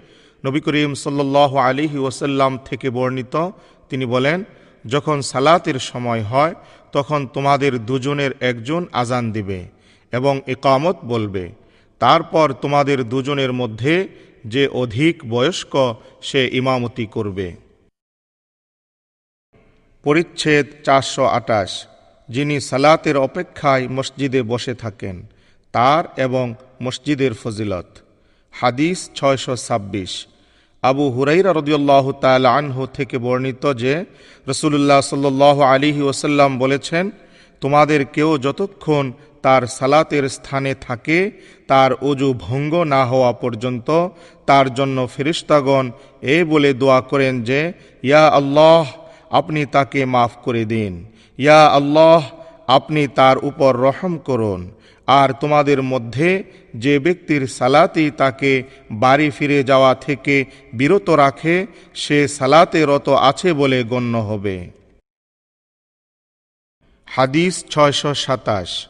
নবী 0.44 0.60
করিম 0.60 0.94
সাল্লাহ 0.94 1.56
আলিহি 1.56 1.98
ওসাল্লাম 1.98 2.58
থেকে 2.64 2.90
বর্ণিত, 2.90 3.50
তিনি 3.90 4.06
বলেন, 4.06 4.44
যখন 4.86 5.22
সালাতের 5.22 5.78
সময় 5.78 6.22
হয়, 6.22 6.54
তখন 6.92 7.26
তোমাদের 7.26 7.84
দুজনের 7.84 8.32
একজন 8.40 8.86
আজান 8.92 9.32
দিবে 9.32 9.64
এবং 10.12 10.40
একামত 10.46 10.96
বলবে। 11.04 11.52
তারপর 11.98 12.52
তোমাদের 12.52 13.08
দুজনের 13.08 13.52
মধ্যে 13.52 14.08
যে 14.44 14.68
অধিক 14.68 15.14
বয়স্ক, 15.30 15.94
সে 16.22 16.48
ইমামতি 16.52 17.06
করবে। 17.06 17.56
পরিচ্ছেদ 20.04 20.66
চারশো 20.84 21.24
আটাশ, 21.24 21.86
যিনি 22.28 22.60
সালাতের 22.60 23.16
অপেক্ষায় 23.16 23.88
মসজিদে 23.88 24.42
বসে 24.42 24.74
থাকেন, 24.74 25.22
তার 25.72 26.04
এবং 26.16 26.54
মসজিদের 26.82 27.32
ফজিলত। 27.34 27.86
হাদিস 28.52 29.10
ছয়শো 29.14 29.56
ছাব্বিশ। 29.56 30.26
আবু 30.82 31.10
হুরাইরা 31.10 31.52
রদিউল্লাহ 31.52 32.12
তাল 32.12 32.46
আনহু 32.46 32.86
থেকে 32.86 33.18
বর্ণিত 33.18 33.74
যে 33.74 34.04
রসুল্লাহ 34.46 35.00
সাল্লাহ 35.00 35.60
আলিহি 35.60 36.02
ওসাল্লাম 36.02 36.58
বলেছেন, 36.58 37.10
তোমাদের 37.60 38.04
কেউ 38.04 38.38
যতক্ষণ 38.38 39.12
তার 39.42 39.66
সালাতের 39.66 40.28
স্থানে 40.28 40.74
থাকে, 40.74 41.30
তার 41.68 41.94
অজু 41.94 42.34
ভঙ্গ 42.38 42.82
না 42.82 43.04
হওয়া 43.04 43.32
পর্যন্ত, 43.32 44.08
তার 44.46 44.74
জন্য 44.74 45.08
ফেরিস্তাগণ 45.16 45.90
এ 46.22 46.44
বলে 46.44 46.74
দোয়া 46.74 47.00
করেন 47.00 47.42
যে, 47.42 47.72
ইয়া 48.02 48.28
আল্লাহ, 48.28 48.90
আপনি 49.30 49.66
তাকে 49.66 50.04
মাফ 50.04 50.30
করে 50.44 50.64
দিন। 50.64 51.04
ইয়া 51.38 51.66
আল্লাহ, 51.66 52.30
আপনি 52.66 53.08
তার 53.08 53.36
উপর 53.38 53.76
রহম 53.76 54.18
করুন। 54.18 54.70
আর 55.06 55.32
তোমাদের 55.40 55.82
মধ্যে 55.82 56.44
যে 56.74 56.98
ব্যক্তির 56.98 57.46
সালাতি 57.46 58.10
তাকে 58.10 58.62
বাড়ি 58.92 59.30
ফিরে 59.30 59.64
যাওয়া 59.64 59.94
থেকে 59.94 60.44
বিরত 60.72 61.10
রাখে, 61.10 61.66
সে 61.94 62.28
সালাতে 62.28 62.84
রত 62.84 63.08
আছে 63.08 63.52
বলে 63.52 63.84
গণ্য 63.84 64.18
হবে। 64.18 64.70
হাদিস 67.06 67.64
ছয়শো 67.70 68.14
সাতাশ। 68.14 68.86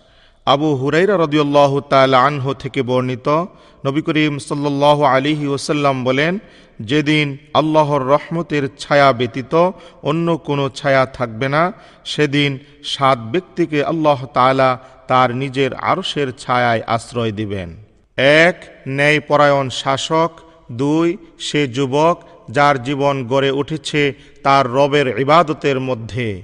আবু 0.46 0.74
হুরাইরা 0.74 1.16
রদিউল্লাহ 1.16 1.80
তাল 1.80 2.14
আনহু 2.14 2.54
থেকে 2.54 2.82
বর্ণিত 2.82 3.46
নবী 3.84 4.02
করিম 4.02 4.38
সাল্লাহ 4.38 5.02
আলিহি 5.02 5.46
ওসাল্লাম 5.46 6.04
বলেন 6.04 6.38
যেদিন 6.80 7.36
আল্লাহর 7.54 8.04
রহমতের 8.04 8.68
ছায়া 8.78 9.12
ব্যতীত 9.12 9.70
অন্য 10.02 10.36
কোনো 10.36 10.68
ছায়া 10.68 11.06
থাকবে 11.06 11.48
না, 11.48 11.72
সেদিন 12.04 12.58
সাত 12.84 13.18
ব্যক্তিকে 13.18 13.84
আল্লাহ 13.84 14.26
তালা 14.26 14.78
তার 15.08 15.34
নিজের 15.34 15.74
আরশের 15.74 16.32
ছায়ায় 16.32 16.82
আশ্রয় 16.86 17.32
দিবেন। 17.32 17.76
এক, 18.16 18.64
ন্যায়পরায়ণ 18.88 19.68
শাসক। 19.68 20.30
দুই, 20.72 21.16
সে 21.38 21.68
যুবক 21.68 22.22
যার 22.50 22.82
জীবন 22.82 23.26
গড়ে 23.26 23.50
উঠেছে 23.50 24.14
তার 24.42 24.72
রবের 24.72 25.18
ইবাদতের 25.20 25.80
মধ্যে। 25.80 26.42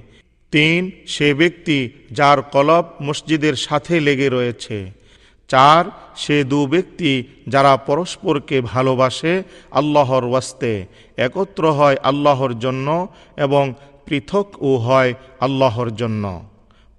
তিন, 0.51 0.91
সে 1.07 1.33
ব্যক্তি 1.33 1.89
যার 2.11 2.41
কলব 2.41 2.85
মসজিদের 3.01 3.55
সাথে 3.55 3.99
লেগে 3.99 4.29
রয়েছে। 4.29 5.02
চার, 5.49 5.83
সে 6.15 6.43
দু 6.43 6.59
ব্যক্তি 6.67 7.11
যারা 7.47 7.77
পরস্পরকে 7.77 8.57
ভালোবাসে 8.61 9.33
আল্লাহর 9.71 10.25
ওয়াস্তে, 10.25 10.85
একত্র 11.17 11.63
হয় 11.71 11.97
আল্লাহর 12.03 12.53
জন্য 12.59 13.07
এবং 13.37 13.73
পৃথক 14.07 14.47
ও 14.61 14.77
হয় 14.77 15.13
আল্লাহর 15.39 15.89
জন্য। 15.95 16.25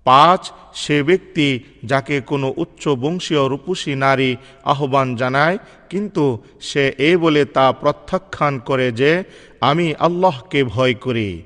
পাঁচ, 0.07 0.43
সে 0.75 1.03
ব্যক্তি 1.03 1.49
যাকে 1.85 2.21
কোনো 2.21 2.53
উচ্চ 2.57 2.89
বংশীয় 2.89 3.49
রূপসী 3.49 3.95
নারী 3.95 4.37
আহ্বান 4.65 5.17
জানায়, 5.17 5.59
কিন্তু 5.91 6.25
সে 6.61 6.85
এ 6.99 7.11
বলে 7.17 7.45
তা 7.45 7.73
প্রত্যাখ্যান 7.73 8.55
করে 8.59 8.93
যে, 8.93 9.13
আমি 9.61 9.95
আল্লাহকে 9.99 10.65
ভয় 10.65 10.95
করি। 10.95 11.43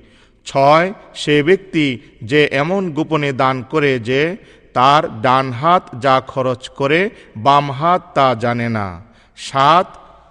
ছয়, 0.47 0.93
সে 1.14 1.43
ব্যক্তি 1.43 1.99
যে 2.23 2.40
এমন 2.52 2.83
গোপনে 2.90 3.31
দান 3.33 3.57
করে 3.62 3.99
যে 3.99 4.37
তার 4.75 5.23
ডান 5.23 5.53
হাত 5.53 5.89
যা 5.99 6.21
খরচ 6.21 6.69
করে, 6.69 7.11
বাম 7.37 7.71
হাত 7.71 8.03
তা 8.15 8.35
জানে 8.35 8.69
না। 8.69 9.03
সাত, 9.37 9.87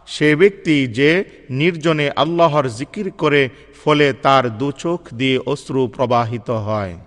সে 0.07 0.35
ব্যক্তি 0.35 0.87
যে 0.87 1.23
নির্জনে 1.49 2.11
আল্লাহর 2.11 2.69
জিকির 2.69 3.11
করে, 3.11 3.49
ফলে 3.83 4.13
তার 4.13 4.57
দু 4.57 4.71
চোখ 4.71 5.13
দিয়ে 5.13 5.37
অশ্রু 5.37 5.87
প্রবাহিত 5.87 6.49
হয়। 6.49 6.97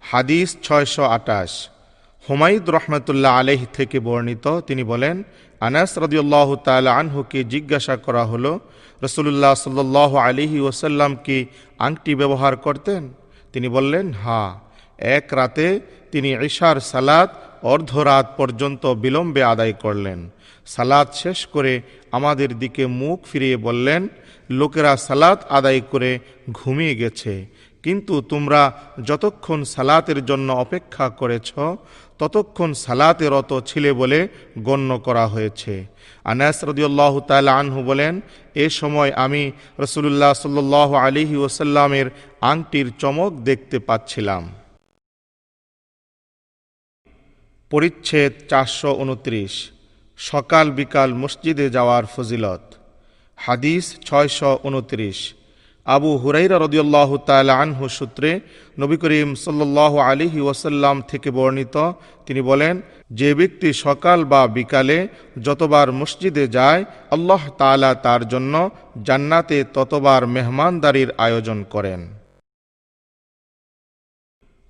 হাদিস 0.00 0.56
ছয়শো 0.62 1.04
আটাশ 1.04 1.68
হুমায়ুদ 2.28 2.70
রহমতুল্লাহ 2.70 3.38
আলহ 3.38 3.64
থেকে 3.72 4.00
বর্ণিত, 4.00 4.60
তিনি 4.60 4.84
বলেন, 4.84 5.22
আনাস 5.60 5.98
রদিউল্লাহ 5.98 6.56
তাল 6.56 6.86
আনহুকে 6.86 7.44
জিজ্ঞাসা 7.44 7.96
করা 7.96 8.24
হলো 8.24 8.60
রসুল্লাহ 9.02 9.54
সাল্লাহ 9.54 10.16
আলহি 10.16 10.60
ওসাল্লাম 10.60 11.16
কি 11.16 11.46
আংটি 11.78 12.14
ব্যবহার 12.14 12.56
করতেন? 12.56 13.12
তিনি 13.52 13.68
বললেন 13.68 14.12
হা 14.12 14.60
এক 14.98 15.26
রাতে 15.32 15.80
তিনি 16.12 16.34
ঈশার 16.34 16.80
সালাত 16.80 17.30
অর্ধরাত 17.62 18.26
পর্যন্ত 18.36 18.86
বিলম্বে 18.86 19.42
আদায় 19.42 19.72
করলেন। 19.72 20.30
সালাত 20.66 21.14
শেষ 21.14 21.46
করে 21.46 21.82
আমাদের 22.12 22.58
দিকে 22.58 22.86
মুখ 22.86 23.24
ফিরিয়ে 23.32 23.56
বললেন, 23.56 24.08
লোকেরা 24.50 24.96
সালাত 24.96 25.44
আদায় 25.50 25.80
করে 25.80 26.18
ঘুমিয়ে 26.52 26.94
গেছে। 26.94 27.46
কিন্তু 27.82 28.22
তোমরা 28.22 28.72
যতক্ষণ 29.04 29.64
সালাতের 29.64 30.24
জন্য 30.24 30.52
অপেক্ষা 30.52 31.08
করেছ, 31.08 31.52
ততক্ষণ 32.18 32.72
সালাতে 32.72 33.28
রত 33.28 33.60
ছিলে 33.66 33.92
বলে 33.92 34.28
গণ্য 34.58 34.98
করা 34.98 35.26
হয়েছে। 35.26 35.86
আনাস 36.24 36.64
রদিউল্লাহ 36.64 37.20
তাল 37.20 37.48
আনহু 37.48 37.82
বলেন, 37.82 38.20
এ 38.54 38.70
সময় 38.70 39.12
আমি 39.12 39.52
রসুল্লাহ 39.78 40.32
সাল্লাহ 40.32 40.94
আলিহি 40.94 41.36
ওসাল্লামের 41.36 42.10
আংটির 42.40 42.92
চমক 42.98 43.32
দেখতে 43.32 43.78
পাচ্ছিলাম। 43.78 44.48
পরিচ্ছেদ 47.70 48.32
চারশো 48.48 48.90
উনত্রিশ। 48.92 49.70
সকাল 50.16 50.70
বিকাল 50.70 51.14
মসজিদে 51.14 51.70
যাওয়ার 51.70 52.04
ফজিলত। 52.06 52.64
হাদিস 53.36 53.84
ছয়শো 54.00 54.58
উনত্রিশ। 54.64 55.34
আবু 55.86 56.16
হুরাইরা 56.16 56.58
রদিউল্লাহ 56.58 57.16
তাল 57.16 57.50
আনহু 57.50 57.88
সূত্রে 57.88 58.40
নবী 58.78 58.96
করিম 58.96 59.34
সাল্লাহ 59.34 59.96
আলিহি 59.98 60.40
ওয়াসাল্লাম 60.40 61.02
থেকে 61.02 61.30
বর্ণিত, 61.30 61.76
তিনি 62.26 62.40
বলেন, 62.40 62.80
যে 63.10 63.34
ব্যক্তি 63.34 63.72
সকাল 63.72 64.24
বা 64.24 64.46
বিকালে 64.46 65.08
যতবার 65.42 65.92
মসজিদে 65.92 66.48
যায়, 66.48 66.84
আল্লাহ 67.10 67.42
তালা 67.58 67.94
তার 67.94 68.28
জন্য 68.28 68.70
জান্নাতে 69.04 69.64
ততবার 69.74 70.26
মেহমানদারির 70.26 71.10
আয়োজন 71.18 71.64
করেন। 71.70 72.00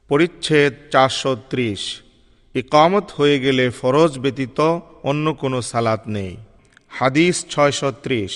পরিচ্ছেদ 0.08 0.72
চারশো 0.90 1.36
ত্রিশ। 1.50 2.02
ইকামত 2.60 3.06
হয়ে 3.16 3.36
গেলে 3.44 3.64
ফরজ 3.80 4.12
ব্যতীত 4.22 4.58
অন্য 5.10 5.26
কোনো 5.42 5.58
সালাত 5.70 6.02
নেই। 6.16 6.32
হাদিস 6.98 7.36
ছয়শো 7.52 7.88
ত্রিশ 8.04 8.32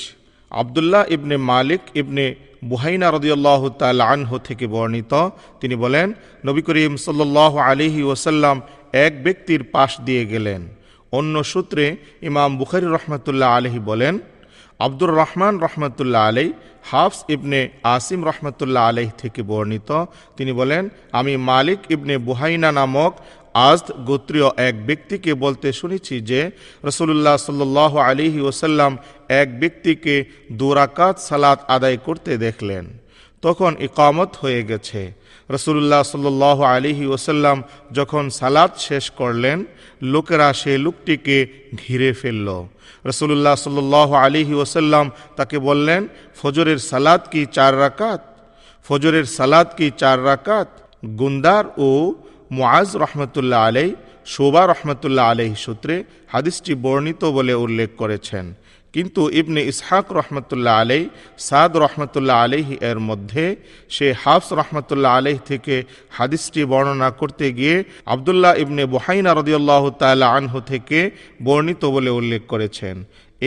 আবদুল্লাহ 0.60 1.02
ইবনে 1.16 1.36
মালিক 1.50 1.82
ইবনে 2.00 2.24
বুহাইনা 2.70 3.06
রদিয়াল্লাহ 3.10 3.62
তাল 3.80 4.00
আনহু 4.12 4.36
থেকে 4.48 4.66
বর্ণিত। 4.74 5.12
তিনি 5.60 5.74
বলেন, 5.84 6.06
নবী 6.46 6.62
করিম 6.68 6.92
সাল্লাহ 7.06 7.52
আলিহি 7.68 8.02
ওসাল্লাম 8.12 8.56
এক 9.06 9.12
ব্যক্তির 9.24 9.62
পাশ 9.74 9.90
দিয়ে 10.06 10.24
গেলেন। 10.32 10.60
অন্য 11.12 11.34
সূত্রে 11.52 11.84
ইমাম 12.28 12.50
বুখারি 12.58 12.86
রহমতুল্লাহ 12.96 13.48
আলহি 13.58 13.80
বলেন, 13.90 14.14
আব্দুর 14.80 15.12
রহমান 15.22 15.54
রহমতুল্লাহ 15.66 16.22
আলাই, 16.28 16.48
হাফস 16.90 17.20
ইবনে 17.34 17.60
আসিম 17.96 18.20
রহমতুল্লাহ 18.24 18.82
আলহ 18.90 19.08
থেকে 19.22 19.40
বর্ণিত। 19.42 19.90
তিনি 20.36 20.52
বলেন, 20.52 20.82
আমি 21.18 21.32
মালিক 21.50 21.80
ইবনে 21.94 22.14
বুহাইনা 22.18 22.70
নামক 22.72 23.12
আজদ 23.54 23.92
গোত্রীয় 24.06 24.48
এক 24.56 24.86
ব্যক্তিকে 24.86 25.34
বলতে 25.34 25.72
শুনেছি 25.72 26.20
যে 26.20 26.50
রসুল্লাহ 26.84 27.36
সাল্লাহ 27.36 27.96
আলিহি 27.96 28.40
ওসাল্লাম 28.40 28.96
এক 29.28 29.60
ব্যক্তিকে 29.60 30.24
দুরাকাত 30.52 31.18
সালাত 31.18 31.64
আদায় 31.68 31.96
করতে 31.96 32.38
দেখলেন। 32.38 32.86
তখন 33.42 33.76
ইকামত 33.80 34.36
হয়ে 34.40 34.62
গেছে। 34.62 35.12
রসুল্লাহ 35.50 36.02
সাল্লাহ 36.02 36.62
আলিহি 36.62 37.06
ওসাল্লাম 37.06 37.62
যখন 37.92 38.30
সালাত 38.30 38.78
শেষ 38.78 39.10
করলেন, 39.10 39.64
লোকেরা 40.02 40.52
সে 40.52 40.78
লোকটিকে 40.78 41.46
ঘিরে 41.76 42.12
ফেলল। 42.12 42.66
রসুল্লাহ 43.04 43.54
সাল্লাহ 43.54 44.12
আলিহি 44.12 44.54
ওসাল্লাম 44.54 45.10
তাকে 45.36 45.58
বললেন, 45.58 46.08
ফজরের 46.42 46.78
সালাদ 46.78 47.20
কি 47.30 47.46
চার 47.46 47.78
রাকাত? 47.78 48.20
ফজরের 48.88 49.24
সালাদ 49.24 49.66
কি 49.76 49.90
চার 49.98 50.24
রাকাত? 50.24 50.68
গুন্দার 51.06 51.64
ও 51.78 52.14
মুআজ 52.50 52.88
রহমতুল্লাহ 52.96 53.60
আলাই, 53.68 53.88
শোবা 54.34 54.62
রহমতুল্লাহ 54.66 55.24
আলহি 55.32 55.54
সূত্রে 55.66 55.94
হাদিসটি 56.32 56.72
বর্ণিত 56.84 57.22
বলে 57.36 57.54
উল্লেখ 57.64 57.90
করেছেন। 57.96 58.46
কিন্তু 58.94 59.30
ইবনে 59.40 59.60
ইসহাক 59.72 60.06
রহমতুল্লাহ 60.12 60.74
আলাই, 60.82 61.02
সাদ 61.48 61.72
রহমতুল্লাহ 61.76 62.36
আলহি 62.44 62.74
এর 62.90 62.98
মধ্যে 63.08 63.44
সে 63.88 64.06
হাফস 64.22 64.48
রহমতুল্লাহ 64.52 65.12
আলহ 65.18 65.38
থেকে 65.50 65.74
হাদিসটি 66.18 66.60
বর্ণনা 66.64 67.10
করতে 67.10 67.46
গিয়ে 67.52 67.76
আবদুল্লাহ 68.06 68.52
ইবনে 68.62 68.82
বহাইনা 68.94 69.30
রদিয়াল্লাহ 69.34 69.84
তাল 70.02 70.22
আনহু 70.22 70.58
থেকে 70.60 70.98
বর্ণিত 71.44 71.82
বলে 71.84 72.10
উল্লেখ 72.10 72.42
করেছেন। 72.48 72.96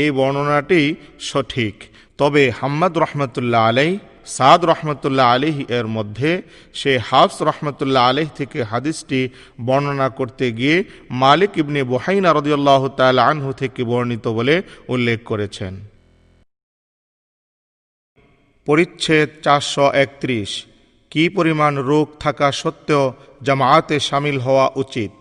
এই 0.01 0.09
বর্ণনাটি 0.11 0.81
সঠিক। 1.29 1.75
তবে 2.17 2.43
হাম্মদ 2.59 2.93
রহমতুল্লাহ 2.97 3.61
আলাই 3.69 3.91
সাদ 4.25 4.61
রহমতুল্লাহ 4.71 5.27
আলিহ 5.35 5.57
এর 5.77 5.87
মধ্যে 5.87 6.31
সে 6.79 6.93
হাফস 7.09 7.37
রহমতুল্লাহ 7.49 8.03
আলহ 8.11 8.27
থেকে 8.39 8.59
হাদিসটি 8.71 9.21
বর্ণনা 9.67 10.07
করতে 10.09 10.45
গিয়ে 10.51 10.77
মালিক 11.23 11.51
ইবনে 11.61 11.81
বোহাইনা 11.91 12.29
রদিয়াল্লাহ 12.33 12.81
তাল 12.99 13.17
আনহু 13.29 13.49
থেকে 13.61 13.81
বর্ণিত 13.91 14.25
বলে 14.37 14.55
উল্লেখ 14.93 15.19
করেছেন। 15.31 15.73
পরিচ্ছেদ 18.67 19.29
চারশো 19.45 19.85
একত্রিশ, 20.03 20.51
কি 21.11 21.23
পরিমাণ 21.37 21.73
রোগ 21.91 22.07
থাকা 22.23 22.47
সত্ত্বেও 22.61 23.05
জামায়াতে 23.41 23.95
সামিল 24.09 24.37
হওয়া 24.45 24.67
উচিত? 24.83 25.13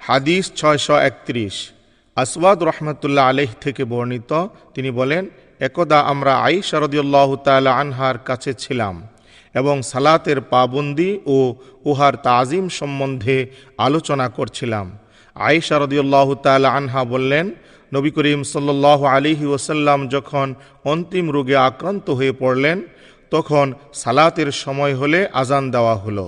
হাদিস 0.00 0.44
ছয়শো 0.60 0.96
একত্রিশ, 1.08 1.54
আসওয়াদ 2.16 2.58
রহমতুল্লাহ 2.70 3.24
আলহ 3.32 3.50
থেকে 3.64 3.82
বর্ণিত, 3.92 4.32
তিনি 4.74 4.90
বলেন 5.00 5.24
একদা 5.66 5.98
আমরা 6.00 6.32
আই 6.46 6.56
শরদিউল্লাহ 6.62 7.36
তাল 7.36 7.66
আনহার 7.66 8.16
কাছে 8.18 8.52
ছিলাম 8.54 8.94
এবং 9.54 9.82
সালাতের 9.82 10.40
পাবন্দি 10.40 11.20
ও 11.26 11.36
উহার 11.84 12.14
তাজিম 12.16 12.68
সম্বন্ধে 12.68 13.46
আলোচনা 13.78 14.28
করছিলাম। 14.28 14.86
আই 15.34 15.60
শরদিউল্লাহ 15.60 16.34
তাল 16.34 16.64
আনহা 16.64 17.04
বললেন, 17.04 17.46
নবী 17.94 18.10
করিম 18.10 18.42
সাল্লাহ 18.42 19.04
আলিহি 19.04 19.46
ওসাল্লাম 19.46 20.08
যখন 20.08 20.54
অন্তিম 20.84 21.26
রোগে 21.30 21.56
আক্রান্ত 21.56 22.10
হয়ে 22.10 22.32
পড়লেন, 22.32 22.78
তখন 23.30 23.66
সালাতের 23.92 24.50
সময় 24.52 24.94
হলে 24.94 25.20
আজান 25.32 25.70
দেওয়া 25.70 25.94
হলো। 25.94 26.26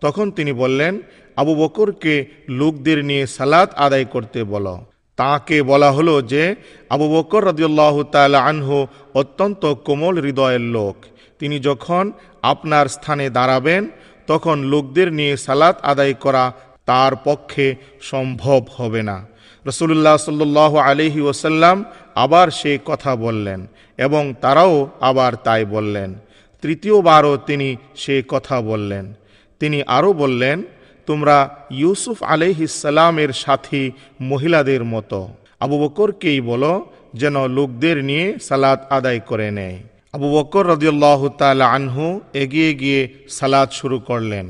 তখন 0.00 0.30
তিনি 0.30 0.52
বললেন, 0.52 1.02
আবু 1.36 1.52
বকরকে 1.54 2.14
লোকদের 2.48 3.04
নিয়ে 3.04 3.24
সালাত 3.26 3.68
আদায় 3.74 4.04
করতে 4.04 4.44
বলো। 4.44 4.93
তাকে 5.16 5.62
বলা 5.62 5.90
হলো 5.90 6.22
যে 6.22 6.56
আবু 6.90 7.16
বকর 7.16 7.44
রদিউল্লাহ 7.44 8.02
তাল 8.02 8.34
আনহু 8.34 8.86
অত্যন্ত 9.14 9.74
কোমল 9.74 10.20
হৃদয়ের 10.20 10.60
লোক। 10.60 10.96
তিনি 11.38 11.58
যখন 11.58 12.12
আপনার 12.42 12.86
স্থানে 12.86 13.30
দাঁড়াবেন, 13.30 13.88
তখন 14.26 14.58
লোকদের 14.58 15.12
নিয়ে 15.12 15.36
সালাত 15.36 15.80
আদায় 15.82 16.14
করা 16.14 16.52
তার 16.86 17.12
পক্ষে 17.24 17.74
সম্ভব 18.00 18.64
হবে 18.76 19.02
না। 19.02 19.26
রসুল্লাহ 19.66 20.16
সাল্লাহ 20.16 20.76
আলহি 20.76 21.20
ওসাল্লাম 21.20 21.84
আবার 22.14 22.50
সে 22.50 22.78
কথা 22.84 23.16
বললেন 23.16 23.66
এবং 23.98 24.34
তারাও 24.40 24.88
আবার 25.00 25.34
তাই 25.34 25.64
বললেন। 25.64 26.14
তৃতীয়বারও 26.62 27.36
তিনি 27.36 27.76
সে 27.96 28.22
কথা 28.28 28.60
বললেন। 28.60 29.14
তিনি 29.60 29.82
আরও 29.86 30.12
বললেন 30.12 30.62
তোমরা 31.06 31.36
ইউসুফ 31.70 32.18
আলহিসাল্লামের 32.22 33.30
সাথী 33.32 33.82
মহিলাদের 34.20 34.84
মতো। 34.84 35.20
আবু 35.60 35.76
বকরকেই 35.82 36.40
বলো 36.40 36.72
যেন 37.14 37.36
লোকদের 37.48 37.96
নিয়ে 38.04 38.26
সালাত 38.48 38.80
আদায় 38.96 39.20
করে 39.20 39.50
নেয়। 39.50 39.78
আবু 40.12 40.28
বকর 40.36 40.64
রদিউল্লাহ 40.66 41.20
তাল 41.28 41.60
আনহু 41.76 42.20
এগিয়ে 42.42 42.74
গিয়ে 42.74 43.00
সালাদ 43.28 43.68
শুরু 43.70 43.98
করলেন। 44.00 44.46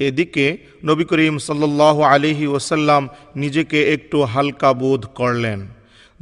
এদিকে 0.00 0.46
নবী 0.84 1.04
করিম 1.04 1.38
সাল্লাহ 1.38 1.96
আলিহি 2.00 2.46
ওসাল্লাম 2.46 3.08
নিজেকে 3.36 3.78
একটু 3.94 4.18
হালকা 4.22 4.70
বোধ 4.72 5.02
করলেন। 5.14 5.58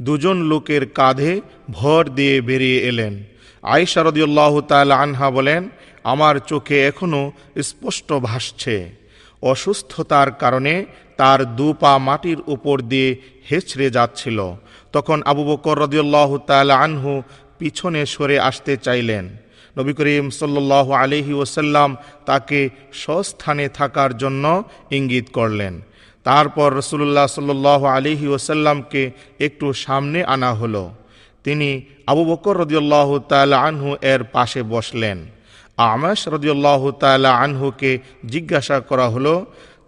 দুজন 0.01 0.37
লোকের 0.51 0.83
কাঁধে 0.89 1.41
ভর 1.69 2.03
দিয়ে 2.17 2.35
বেরিয়ে 2.41 2.79
এলেন। 2.89 3.13
আয়েশা 3.63 4.01
রদিউল্লাহ 4.03 4.53
তাল 4.61 4.91
আনহা 4.91 5.27
বলেন, 5.31 5.69
আমার 6.03 6.35
চোখে 6.39 6.77
এখনও 6.87 7.31
স্পষ্ট 7.61 8.09
ভাসছে। 8.13 9.02
অসুস্থতার 9.51 10.29
কারণে 10.41 10.73
তার 11.19 11.39
দু 11.55 11.67
পা 11.81 11.93
মাটির 12.07 12.39
উপর 12.47 12.75
দিয়ে 12.91 13.09
হেঁচড়ে 13.49 13.87
যাচ্ছিল। 13.89 14.39
তখন 14.95 15.17
আবু 15.31 15.43
বকর 15.49 15.75
রদিউল্লাহ 15.85 16.31
তাল 16.49 16.69
আনহু 16.85 17.11
পিছনে 17.59 18.01
সরে 18.05 18.37
আসতে 18.39 18.73
চাইলেন। 18.77 19.25
নবী 19.77 19.93
করিম 19.93 20.25
সাল্লাহ 20.39 20.87
আলহি 20.91 21.33
ওসাল্লাম 21.33 21.89
তাকে 22.25 22.59
স্বস্থানে 23.03 23.65
থাকার 23.69 24.11
জন্য 24.17 24.63
ইঙ্গিত 24.97 25.27
করলেন। 25.37 25.73
তারপর 26.25 26.67
রসুল্লাহ 26.79 27.27
সাল্লাহ 27.27 27.81
আলহি 27.95 28.27
ওসাল্লামকে 28.27 29.01
একটু 29.39 29.67
সামনে 29.85 30.19
আনা 30.33 30.51
হলো। 30.53 30.83
তিনি 31.45 31.69
আবু 32.11 32.23
বকর 32.25 32.55
রদিউল্লাহ 32.63 33.09
তাল 33.31 33.51
আনহু 33.67 33.89
এর 34.13 34.21
পাশে 34.35 34.61
বসলেন। 34.73 35.17
আমাস 35.77 36.19
রদিউল্লাহ 36.27 36.81
তাল 37.03 37.25
আনহুকে 37.25 37.91
জিজ্ঞাসা 38.25 38.77
করা 38.79 39.07
হলো, 39.09 39.35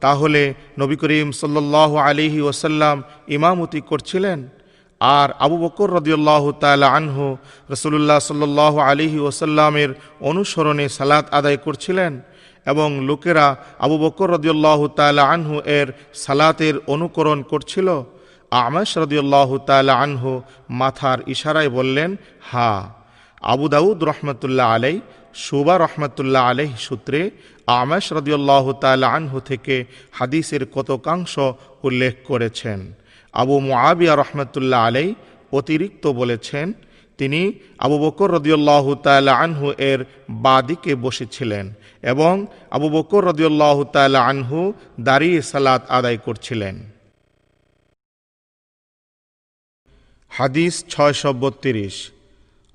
তাহলে 0.04 0.54
নবী 0.82 0.96
করিম 0.96 1.32
সাল্লাহ 1.32 1.92
আলিহি 2.08 2.42
ওসাল্লাম 2.42 3.04
ইমামতি 3.28 3.80
করছিলেন? 3.82 4.40
আর 5.02 5.30
আবু 5.46 5.56
বকর 5.58 5.90
রদিউল্লাহ 6.00 6.44
তালা 6.52 6.88
আনহু 6.98 7.26
রসুল্লাহ 7.70 8.20
সাল্লাহ 8.20 8.74
আলিহি 8.90 9.20
ওসাল্লামের 9.20 9.90
অনুসরণে 10.30 10.86
সালাত 10.90 11.26
আদায় 11.38 11.58
করছিলেন 11.58 12.22
এবং 12.66 12.90
লোকেরা 13.10 13.56
আবু 13.86 13.96
বকর 13.98 14.28
রদিউল্লাহ 14.38 14.80
তালা 14.88 15.24
আনহু 15.34 15.56
এর 15.80 15.88
সালাতের 16.14 16.76
অনুকরণ 16.88 17.40
করছিল। 17.52 17.88
আমাস 18.52 18.90
রদিউল্লাহ 18.98 19.50
তালা 19.58 19.94
আনহু 20.06 20.32
মাথার 20.70 21.20
ইশারায় 21.28 21.70
বললেন, 21.70 22.10
হা, 22.52 22.72
আবু 23.54 23.66
দাউদ 23.68 24.04
রহমতুল্লাহ 24.04 24.68
আলাই 24.76 24.96
সুবা 25.36 25.78
রহমতুল্লাহ 25.78 26.44
আলহ 26.50 26.76
সূত্রে 26.78 27.30
আমাস 27.68 28.14
রদিউল্লাহ 28.14 28.74
তালা 28.74 29.08
আনহু 29.12 29.40
থেকে 29.40 29.86
হাদিসের 30.12 30.66
কতকাংশ 30.66 31.40
উল্লেখ 31.84 32.16
করেছেন। 32.24 32.94
আবু 33.34 33.60
মুআবিয়া 33.60 34.16
রহমতুল্লাহ 34.16 34.88
আলাই 34.88 35.16
অতিরিক্ত 35.52 36.08
বলেছেন, 36.08 36.74
তিনি 37.18 37.54
আবু 37.80 38.00
বকর 38.00 38.32
রদিউল্লাহ 38.32 38.96
তালা 38.96 39.34
আনহু 39.36 39.74
এর 39.78 40.06
বাদিকে 40.30 40.96
বসেছিলেন 40.96 41.74
এবং 42.02 42.46
আবু 42.72 42.90
বকর 42.90 43.26
রদিউল্লাহ 43.26 43.84
তালা 43.84 44.20
আনহু 44.26 44.74
দাঁড়িয়ে 45.00 45.42
সালাত 45.42 45.82
আদায় 45.90 46.18
করছিলেন। 46.18 46.76
হাদিস 50.30 50.86
ছয়শো 50.90 51.34
বত্রিশ। 51.34 52.12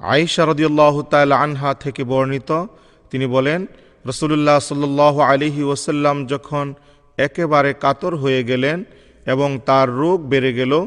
আয়েশা 0.02 0.46
রদিউল্লাহ 0.46 1.02
তাল 1.02 1.32
আনহা 1.32 1.74
থেকে 1.74 2.04
বর্ণিত, 2.04 2.66
তিনি 3.10 3.26
বলেন 3.26 3.66
রসুল্লাহ 4.06 4.58
সাল্লাহ 4.58 5.20
আলিহি 5.20 5.62
ওসাল্লাম 5.62 6.26
যখন 6.26 6.74
একেবারে 7.16 7.72
কাতর 7.72 8.16
হয়ে 8.16 8.44
গেলেন 8.44 8.84
এবং 9.26 9.58
তার 9.66 9.88
রোগ 9.88 10.20
বেড়ে 10.20 10.52
গেল, 10.52 10.86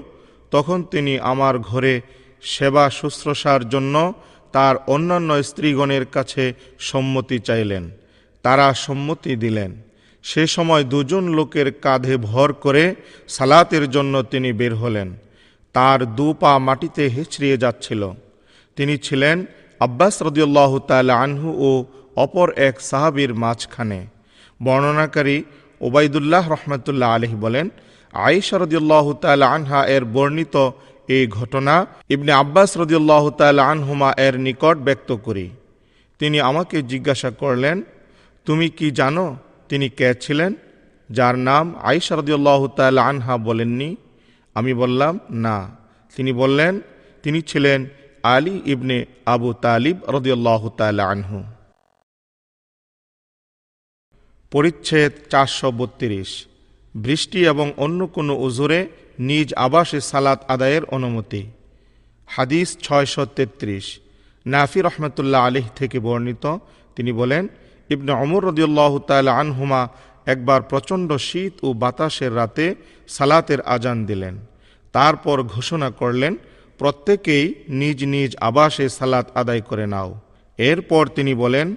তখন 0.52 0.84
তিনি 0.84 1.20
আমার 1.20 1.60
ঘরে 1.60 2.02
সেবা 2.42 2.90
শুশ্রূষার 2.90 3.70
জন্য 3.70 4.14
তার 4.52 4.76
অন্যান্য 4.88 5.44
স্ত্রীগণের 5.44 6.06
কাছে 6.06 6.54
সম্মতি 6.80 7.40
চাইলেন। 7.40 7.90
তারা 8.44 8.74
সম্মতি 8.74 9.36
দিলেন। 9.36 9.82
সে 10.24 10.48
সময় 10.48 10.84
দুজন 10.84 11.24
লোকের 11.24 11.72
কাঁধে 11.72 12.18
ভর 12.18 12.54
করে 12.54 12.96
সালাতের 13.28 13.92
জন্য 13.92 14.22
তিনি 14.24 14.54
বের 14.54 14.76
হলেন। 14.76 15.18
তার 15.74 16.16
দু 16.16 16.34
পা 16.34 16.58
মাটিতে 16.58 17.08
হেঁচড়িয়ে 17.08 17.58
যাচ্ছিল। 17.58 18.12
তিনি 18.76 18.98
ছিলেন 18.98 19.46
আব্বাস 19.80 20.22
রদিউল্লাহ 20.22 20.80
তাল 20.80 21.10
আনহু 21.10 21.50
ও 21.68 21.86
অপর 22.16 22.48
এক 22.68 22.82
সাহাবির 22.82 23.34
মাঝখানে। 23.34 24.08
বর্ণনাকারী 24.64 25.44
ওবায়দুল্লাহ 25.82 26.52
রহমতুল্লাহ 26.52 27.10
আলহী 27.16 27.36
বলেন, 27.36 27.70
আয়েশা 28.14 28.58
রদিউল্লাহ 28.58 29.14
তাল 29.14 29.42
আনহা 29.42 29.86
এর 29.86 30.06
বর্ণিত 30.06 30.56
এই 31.08 31.28
ঘটনা 31.28 31.86
ইবনে 32.10 32.32
আব্বাস 32.32 32.78
রদিউল্লাহ 32.78 33.30
তাল 33.30 33.60
আনহুমা 33.60 34.14
এর 34.18 34.36
নিকট 34.38 34.78
ব্যক্ত 34.78 35.12
করি। 35.12 35.50
তিনি 36.20 36.42
আমাকে 36.42 36.82
জিজ্ঞাসা 36.82 37.30
করলেন, 37.32 37.84
তুমি 38.46 38.70
কি 38.70 38.92
জানো 38.92 39.36
তিনি 39.70 39.90
কে 39.90 40.14
ছিলেন? 40.14 40.56
যার 41.10 41.36
নাম 41.38 41.76
আয়েশা 41.82 42.16
রদিউল্লাহ 42.16 42.68
তাল 42.68 42.98
আনহা 42.98 43.38
বলেননি। 43.38 43.96
আমি 44.56 44.74
বললাম, 44.74 45.20
না। 45.32 45.76
তিনি 46.16 46.32
বললেন, 46.34 46.82
তিনি 47.24 47.42
ছিলেন 47.42 47.86
আলী 48.24 48.62
ইবনে 48.66 49.06
আবু 49.26 49.54
তালিব 49.54 49.98
রদিউল্লাহ 50.08 50.70
তাল 50.70 51.00
আনহু। 51.00 51.44
পরিচ্ছেদ 54.52 55.12
চারশো 55.30 55.72
বত্রিশ। 55.72 56.46
বৃষ্টি 56.96 57.46
এবং 57.46 57.74
অন্য 57.78 58.08
কোনো 58.08 58.36
উজুরে 58.36 58.88
নিজ 59.20 59.54
আবাসে 59.54 60.02
সালাত 60.02 60.40
আদায়ের 60.48 60.84
অনুমতি। 60.86 61.52
হাদিস 62.28 62.78
ছয়শো 62.78 63.26
তেত্রিশ। 63.26 64.00
নাফি 64.46 64.82
রহমতুল্লাহ 64.82 65.42
আলিহ 65.46 65.68
থেকে 65.76 66.00
বর্ণিত। 66.00 66.58
তিনি 66.96 67.12
বলেন, 67.12 67.48
ইবনে 67.90 68.12
অমর 68.12 68.46
রদিউল্লাহ 68.46 69.00
তাল 69.00 69.28
আনহুমা 69.28 69.88
একবার 70.26 70.62
প্রচণ্ড 70.62 71.14
শীত 71.18 71.54
ও 71.64 71.74
বাতাসের 71.74 72.36
রাতে 72.36 72.76
সালাতের 73.08 73.62
আজান 73.62 74.06
দিলেন। 74.06 74.38
তারপর 74.92 75.44
ঘোষণা 75.44 75.90
করলেন 75.90 76.36
প্রত্যেকেই 76.80 77.46
নিজ 77.80 78.00
নিজ 78.14 78.32
আবাসে 78.50 78.86
সালাত 78.98 79.28
আদায় 79.42 79.64
করে 79.70 79.86
নাও। 79.94 80.10
এরপর 80.58 81.04
তিনি 81.18 81.34
বলেন 81.44 81.68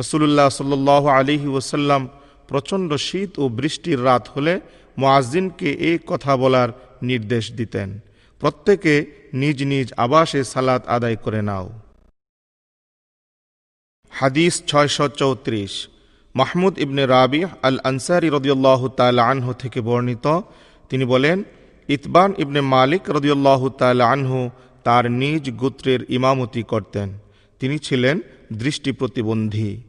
রসুল্লাহ 0.00 0.48
সাল্লাহ 0.48 1.04
আলিহি 1.18 1.48
ওসাল্লাম 1.58 2.02
প্রচণ্ড 2.48 2.90
শীত 3.06 3.32
ও 3.42 3.44
বৃষ্টির 3.58 3.98
রাত 4.04 4.24
হলে 4.34 4.54
মোয়াজিনকে 5.00 5.70
এই 5.88 5.98
কথা 6.10 6.32
বলার 6.36 6.68
নির্দেশ 7.02 7.44
দিতেন। 7.58 7.88
প্রত্যেকে 8.40 8.94
নিজ 9.40 9.58
নিজ 9.72 9.88
আবাসে 9.96 10.40
সালাত 10.44 10.82
আদায় 10.96 11.18
করে 11.24 11.40
নাও। 11.48 11.66
হাদিস 14.12 14.54
ছয়শো 14.70 15.06
চৌত্রিশ। 15.20 15.72
মাহমুদ 16.34 16.74
ইবনে 16.84 17.04
রাবি 17.06 17.40
আল 17.68 17.78
আনসারি 17.90 18.28
রদিউল্লাহ 18.36 18.80
তাল 18.98 19.18
আনহু 19.30 19.52
থেকে 19.62 19.80
বর্ণিত। 19.88 20.26
তিনি 20.90 21.04
বলেন 21.04 21.38
ইতবান 21.88 22.34
ইবনে 22.38 22.60
মালিক 22.60 23.10
রদিউল্লাহ 23.10 23.68
তাল 23.68 24.00
আনহু 24.00 24.50
তার 24.84 25.10
নিজ 25.10 25.50
গোত্রের 25.50 26.00
ইমামতি 26.08 26.62
করতেন। 26.62 27.08
তিনি 27.60 27.78
ছিলেন 27.78 28.20
দৃষ্টি 28.52 28.92
প্রতিবন্ধী। 28.92 29.82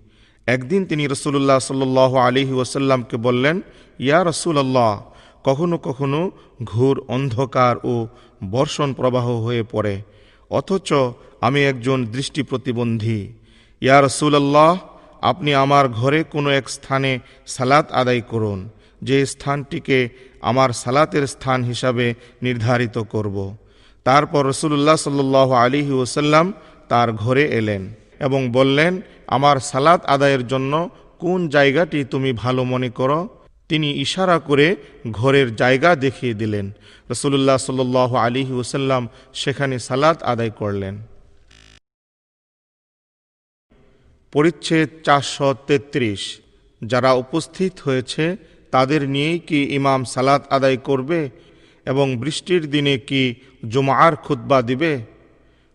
একদিন 0.48 0.86
তিনি 0.86 1.08
রসুল্লাহ 1.08 1.60
সাল্লাহ 1.60 2.16
আলিহি 2.16 2.54
ওসাল্লামকে 2.54 3.18
বললেন, 3.18 3.62
ইয়া 4.00 4.24
রসুল্লাহ 4.24 5.02
কখনো 5.44 5.78
কখনো 5.78 6.32
ঘোর 6.64 7.04
অন্ধকার 7.08 7.76
ও 7.84 8.08
বর্ষণ 8.52 8.94
প্রবাহ 8.94 9.28
হয়ে 9.46 9.64
পড়ে, 9.64 10.02
অথচ 10.50 10.94
আমি 11.42 11.66
একজন 11.66 12.06
দৃষ্টি 12.06 12.44
প্রতিবন্ধী। 12.44 13.34
ইয়া 13.82 14.02
রসুল্লাহ 14.02 14.78
আপনি 15.22 15.54
আমার 15.54 15.88
ঘরে 15.90 16.24
কোনো 16.24 16.50
এক 16.50 16.70
স্থানে 16.70 17.20
সালাত 17.46 17.92
আদায় 17.92 18.22
করুন 18.22 18.70
যে 19.08 19.18
স্থানটিকে 19.34 20.00
আমার 20.50 20.70
সালাতের 20.82 21.26
স্থান 21.34 21.60
হিসাবে 21.72 22.06
নির্ধারিত 22.46 22.98
করব। 23.14 23.38
তারপর 24.06 24.42
রসুল্লাহ 24.52 24.98
সাল্লাহ 25.06 25.50
আলিহি 25.64 25.94
ওসাল্লাম 26.04 26.46
তার 26.92 27.10
ঘরে 27.24 27.44
এলেন 27.60 27.82
এবং 28.28 28.42
বললেন, 28.58 28.94
আমার 29.36 29.58
সালাত 29.72 30.02
আদায়ের 30.16 30.44
জন্য 30.52 30.74
কোন 31.24 31.40
জায়গাটি 31.56 32.00
তুমি 32.14 32.32
ভালো 32.44 32.62
মনে 32.74 32.90
করো? 33.00 33.20
তিনি 33.70 33.90
ইশারা 34.06 34.38
করে 34.50 34.68
ঘরের 35.20 35.48
জায়গা 35.62 35.92
দেখিয়ে 36.06 36.36
দিলেন। 36.42 36.66
রসুল্লাহ 37.12 37.58
সাল 37.58 37.80
আলিহি 38.26 38.54
ওসাল্লাম 38.62 39.04
সেখানে 39.42 39.76
সালাত 39.88 40.18
আদায় 40.32 40.54
করলেন। 40.62 40.96
পরিচ্ছেদ 44.34 44.90
চারশো 45.06 45.50
তেত্রিশ, 45.68 46.22
যারা 46.82 47.12
উপস্থিত 47.24 47.74
হয়েছে 47.86 48.26
তাদের 48.74 49.02
নিয়েই 49.14 49.40
কি 49.48 49.60
ইমাম 49.80 50.02
সালাত 50.14 50.42
আদায় 50.56 50.80
করবে 50.88 51.20
এবং 51.92 52.08
বৃষ্টির 52.22 52.64
দিনে 52.74 52.94
কি 53.10 53.24
জুমার 53.72 54.14
খুদ্া 54.26 54.60
দিবে? 54.70 54.94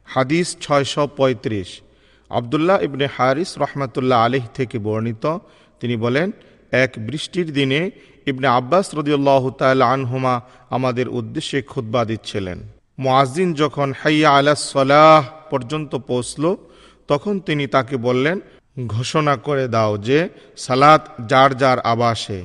হাদিস 0.09 0.49
ছয়শো 0.65 1.05
পঁয়ত্রিশ 1.19 1.71
আবদুল্লাহ 2.31 2.77
ইবনে 2.89 3.07
হারিস 3.17 3.51
রহমতুল্লাহ 3.65 4.19
আলিহ 4.27 4.45
থেকে 4.55 4.77
বর্ণিত। 4.87 5.25
তিনি 5.81 5.97
বলেন, 6.05 6.29
এক 6.85 6.93
বৃষ্টির 7.09 7.49
দিনে 7.59 7.81
ইবনে 8.31 8.47
আব্বাস 8.59 8.87
রদিউল্লাহ 8.99 9.43
তাল 9.61 9.81
আনহুমা 9.95 10.35
আমাদের 10.77 11.07
উদ্দেশ্যে 11.19 11.59
খুদ্া 11.73 12.01
দিচ্ছিলেন। 12.11 12.59
মোয়াজিন 12.99 13.49
যখন 13.63 13.89
হাইয়া 14.01 14.31
আলাহ 14.39 14.57
সলাহ 14.75 15.21
পর্যন্ত 15.51 15.93
পৌঁছল, 16.11 16.45
তখন 17.11 17.35
তিনি 17.47 17.65
তাকে 17.75 17.97
বললেন, 18.09 18.37
ঘোষণা 18.95 19.35
করে 19.47 19.65
দাও 19.75 19.93
যে 20.09 20.19
সালাত 20.65 21.03
যার 21.31 21.51
যার 21.63 21.79
আবাসে। 21.93 22.41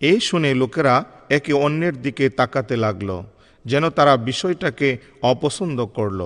এই 0.00 0.20
শুনে 0.20 0.54
লোকেরা 0.54 1.04
একে 1.30 1.52
অন্যের 1.52 2.02
দিকে 2.02 2.28
তাকাতে 2.28 2.76
লাগল, 2.76 3.22
যেন 3.64 3.90
তারা 3.90 4.16
বিষয়টাকে 4.16 4.98
অপছন্দ 5.22 5.86
করল। 5.86 6.20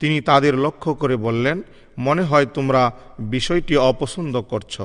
তিনি 0.00 0.20
তাদের 0.20 0.54
লক্ষ্য 0.56 0.94
করে 0.94 1.16
বললেন, 1.16 1.62
মনে 1.98 2.22
হয় 2.22 2.46
তোমরা 2.46 2.92
বিষয়টি 3.20 3.76
অপছন্দ 3.76 4.34
করছ। 4.42 4.80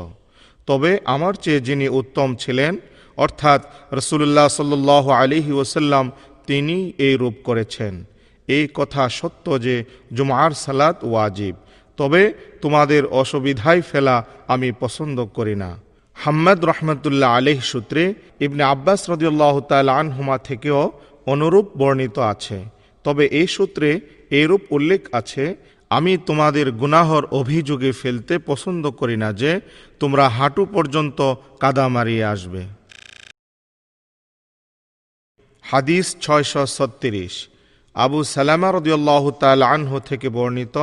তবে 0.67 0.99
আমার 1.05 1.33
চেয়ে 1.33 1.59
যিনি 1.59 1.87
উত্তম 1.89 2.35
ছিলেন, 2.35 2.77
অর্থাৎ 3.17 3.61
রসুল্লাহ 3.91 4.47
সাল্লাহ 4.47 5.09
আলিহি 5.09 5.51
ওসাল্লাম 5.51 6.11
তিনি 6.47 6.93
এই 6.97 7.17
রূপ 7.17 7.33
করেছেন। 7.43 8.05
এই 8.47 8.67
কথা 8.73 9.09
সত্য 9.09 9.45
যে 9.61 9.83
জুমার 10.13 10.51
সালাত 10.51 10.97
ওয়াজিব, 11.03 11.55
তবে 11.97 12.33
তোমাদের 12.61 13.05
অসুবিধায় 13.05 13.81
ফেলা 13.81 14.25
আমি 14.47 14.71
পছন্দ 14.79 15.25
করি 15.25 15.55
না। 15.55 15.71
হাম্মদ 16.15 16.59
রহমতুল্লাহ 16.71 17.29
আলিহ 17.37 17.59
সূত্রে 17.71 18.03
ইবনে 18.45 18.63
আব্বাস 18.73 19.01
রদিউল্লাহ 19.13 19.55
তাল 19.71 19.89
আনহুমা 20.01 20.37
থেকেও 20.49 20.81
অনুরূপ 21.33 21.67
বর্ণিত 21.81 22.17
আছে। 22.33 22.57
তবে 23.05 23.23
এই 23.39 23.47
সূত্রে 23.55 23.89
এরূপ 24.39 24.61
উল্লেখ 24.75 25.01
আছে, 25.19 25.43
আমি 25.97 26.13
তোমাদের 26.27 26.67
গুনাহর 26.81 27.23
অভিযোগে 27.39 27.91
ফেলতে 28.01 28.33
পছন্দ 28.49 28.83
করি 28.99 29.15
না 29.23 29.29
যে 29.41 29.51
তোমরা 30.01 30.25
হাঁটু 30.37 30.63
পর্যন্ত 30.75 31.19
কাদা 31.61 31.85
মারিয়ে 31.95 32.25
আসবে। 32.33 32.61
হাদিস 35.65 36.07
ছয়শো 36.23 36.63
ছত্রিশ। 36.75 37.33
আবু 37.95 38.19
সালামা 38.37 38.69
রদিউল্লাহ 38.77 39.23
তাল 39.41 39.61
আনহু 39.75 39.97
থেকে 40.09 40.27
বর্ণিত, 40.37 40.77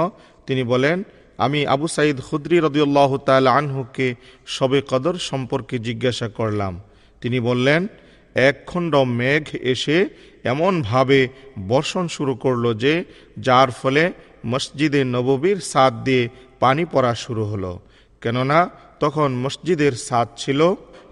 তিনি 0.47 0.63
বলেন 0.73 0.99
আমি 1.41 1.67
আবু 1.67 1.87
সাইদ 1.89 2.21
খুদ্রি 2.21 2.59
রদিউল্লাহ 2.59 3.17
তাল 3.17 3.47
আনহুকে 3.47 4.15
সবে 4.47 4.83
কদর 4.89 5.15
সম্পর্কে 5.15 5.79
জিজ্ঞাসা 5.79 6.29
করলাম। 6.29 6.81
তিনি 7.21 7.41
বললেন, 7.41 7.87
এক 8.35 8.57
খণ্ড 8.67 8.97
মেঘ 8.97 9.45
এসে 9.73 10.09
এমনভাবে 10.45 11.29
বর্ষণ 11.69 12.09
শুরু 12.09 12.35
করল 12.35 12.75
যে, 12.75 13.05
যার 13.39 13.71
ফলে 13.71 14.13
মসজিদে 14.47 15.05
নববীর 15.05 15.57
সাদ 15.57 16.05
দিয়ে 16.05 16.29
পানি 16.61 16.85
পড়া 16.93 17.15
শুরু 17.15 17.45
হলো। 17.45 17.73
কেননা 18.21 18.71
তখন 19.01 19.29
মসজিদের 19.35 19.93
সাদ 19.93 20.29
ছিল 20.37 20.61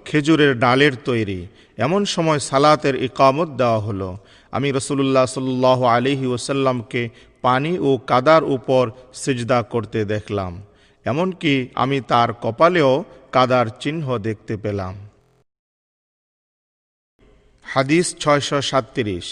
খেজুরের 0.05 0.59
ডালের 0.59 0.93
তৈরি। 1.05 1.47
এমন 1.77 2.05
সময় 2.05 2.39
সালাতের 2.39 3.03
ইকামত 3.03 3.49
দেওয়া 3.49 3.79
হলো। 3.79 4.17
আমি 4.53 4.69
রসুল্লাহ 4.71 5.27
সাল্লাহ 5.27 5.85
আলিহি 5.85 6.27
ওসাল্লামকে 6.27 7.09
পানি 7.45 7.73
ও 7.89 7.91
কাদার 8.11 8.43
উপর 8.57 8.85
সিজদা 9.23 9.59
করতে 9.73 10.01
দেখলাম, 10.15 10.53
এমনকি 11.07 11.55
আমি 11.83 11.99
তার 12.11 12.29
কপালেও 12.43 12.93
কাদার 13.35 13.67
চিহ্ন 13.83 14.05
দেখতে 14.27 14.55
পেলাম। 14.65 14.95
হাদিস 17.65 18.07
ছয়শো 18.23 18.59
সাতত্রিশ। 18.71 19.27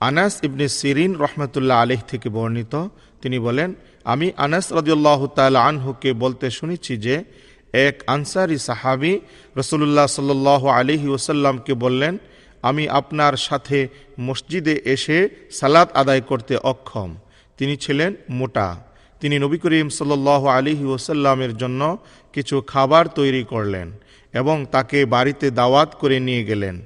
আনাস 0.00 0.34
ইবনে 0.46 0.66
সিরিন 0.78 1.12
রহমতুল্লাহ 1.24 1.76
আলিহ 1.84 2.00
থেকে 2.10 2.28
বর্ণিত। 2.36 2.74
তিনি 3.22 3.38
বলেন, 3.46 3.70
আমি 4.12 4.26
আনাস 4.44 4.66
রদিউল্লাহ 4.78 5.20
তাল 5.38 5.54
আনহুকে 5.68 6.10
বলতে 6.22 6.46
শুনেছি 6.58 6.92
যে, 7.06 7.16
এক 7.86 7.96
আনসারি 8.14 8.56
সাহাবি 8.68 9.12
রসুল্লাহ 9.56 10.06
সাল 10.16 10.30
আলিহি 10.78 11.08
ওসাল্লামকে 11.16 11.72
বললেন, 11.84 12.14
আমি 12.62 12.84
আপনার 13.00 13.34
সাথে 13.46 13.78
মসজিদে 14.26 14.74
এসে 14.94 15.18
সালাত 15.58 15.88
আদায় 16.00 16.22
করতে 16.30 16.54
অক্ষম। 16.72 17.10
তিনি 17.60 17.76
ছিলেন 17.76 18.10
মোটা। 18.38 18.68
তিনি 19.20 19.36
নবী 19.38 19.58
করিম 19.58 19.88
সাল 19.88 20.12
আলিহি 20.58 20.84
ওসাল্লামের 20.84 21.52
জন্য 21.56 21.80
কিছু 22.34 22.56
খাবার 22.72 23.04
তৈরি 23.18 23.42
করলেন 23.44 23.86
এবং 24.34 24.56
তাকে 24.74 24.98
বাড়িতে 25.04 25.46
দাওয়াত 25.50 25.90
করে 26.00 26.16
নিয়ে 26.20 26.44
গেলেন। 26.44 26.76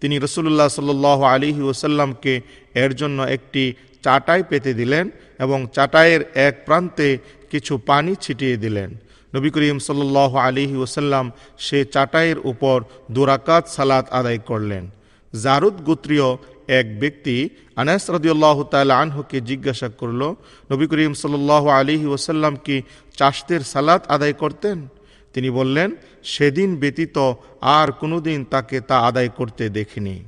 তিনি 0.00 0.14
রসুল্লাহ 0.18 0.68
সাল 0.68 0.90
আলিহি 1.34 1.62
ওসাল্লামকে 1.62 2.40
এর 2.74 2.92
জন্য 2.94 3.18
একটি 3.36 3.74
চাটাই 4.04 4.42
পেতে 4.50 4.74
দিলেন 4.74 5.10
এবং 5.38 5.58
চাটাইয়ের 5.76 6.22
এক 6.34 6.54
প্রান্তে 6.66 7.08
কিছু 7.50 7.78
পানি 7.78 8.12
ছিটিয়ে 8.20 8.56
দিলেন। 8.56 8.90
নবী 9.34 9.48
করিম 9.50 9.78
সাল 9.78 10.16
আলিহি 10.48 10.76
ওসাল্লাম 10.76 11.30
সে 11.58 11.78
চাটাইয়ের 11.84 12.38
উপর 12.38 12.76
দুরাকাত 13.10 13.64
সালাত 13.76 14.04
আদায় 14.10 14.38
করলেন। 14.38 14.84
জারুদ 15.32 15.76
গোত্রীয় 15.88 16.28
এক 16.68 17.00
ব্যক্তি 17.00 17.48
আনাস 17.76 18.10
রদিউল্লাহ 18.10 18.62
তাল 18.62 18.90
আনহুকে 18.90 19.40
জিজ্ঞাসা 19.40 19.88
করল, 19.88 20.34
নবী 20.70 20.86
করিম 20.86 21.14
সাল 21.14 21.68
আলিহি 21.68 22.06
ওসাল্লাম 22.06 22.56
কি 22.56 22.82
চাষদের 23.18 23.60
সালাত 23.60 24.06
আদায় 24.06 24.32
করতেন? 24.32 24.88
তিনি 25.34 25.50
বললেন, 25.50 25.96
সেদিন 26.24 26.76
ব্যতীত 26.76 27.32
আর 27.60 27.92
কোনোদিন 27.92 28.44
তাকে 28.44 28.80
তা 28.80 28.98
আদায় 28.98 29.28
করতে 29.28 29.68
দেখিনি। 29.68 30.24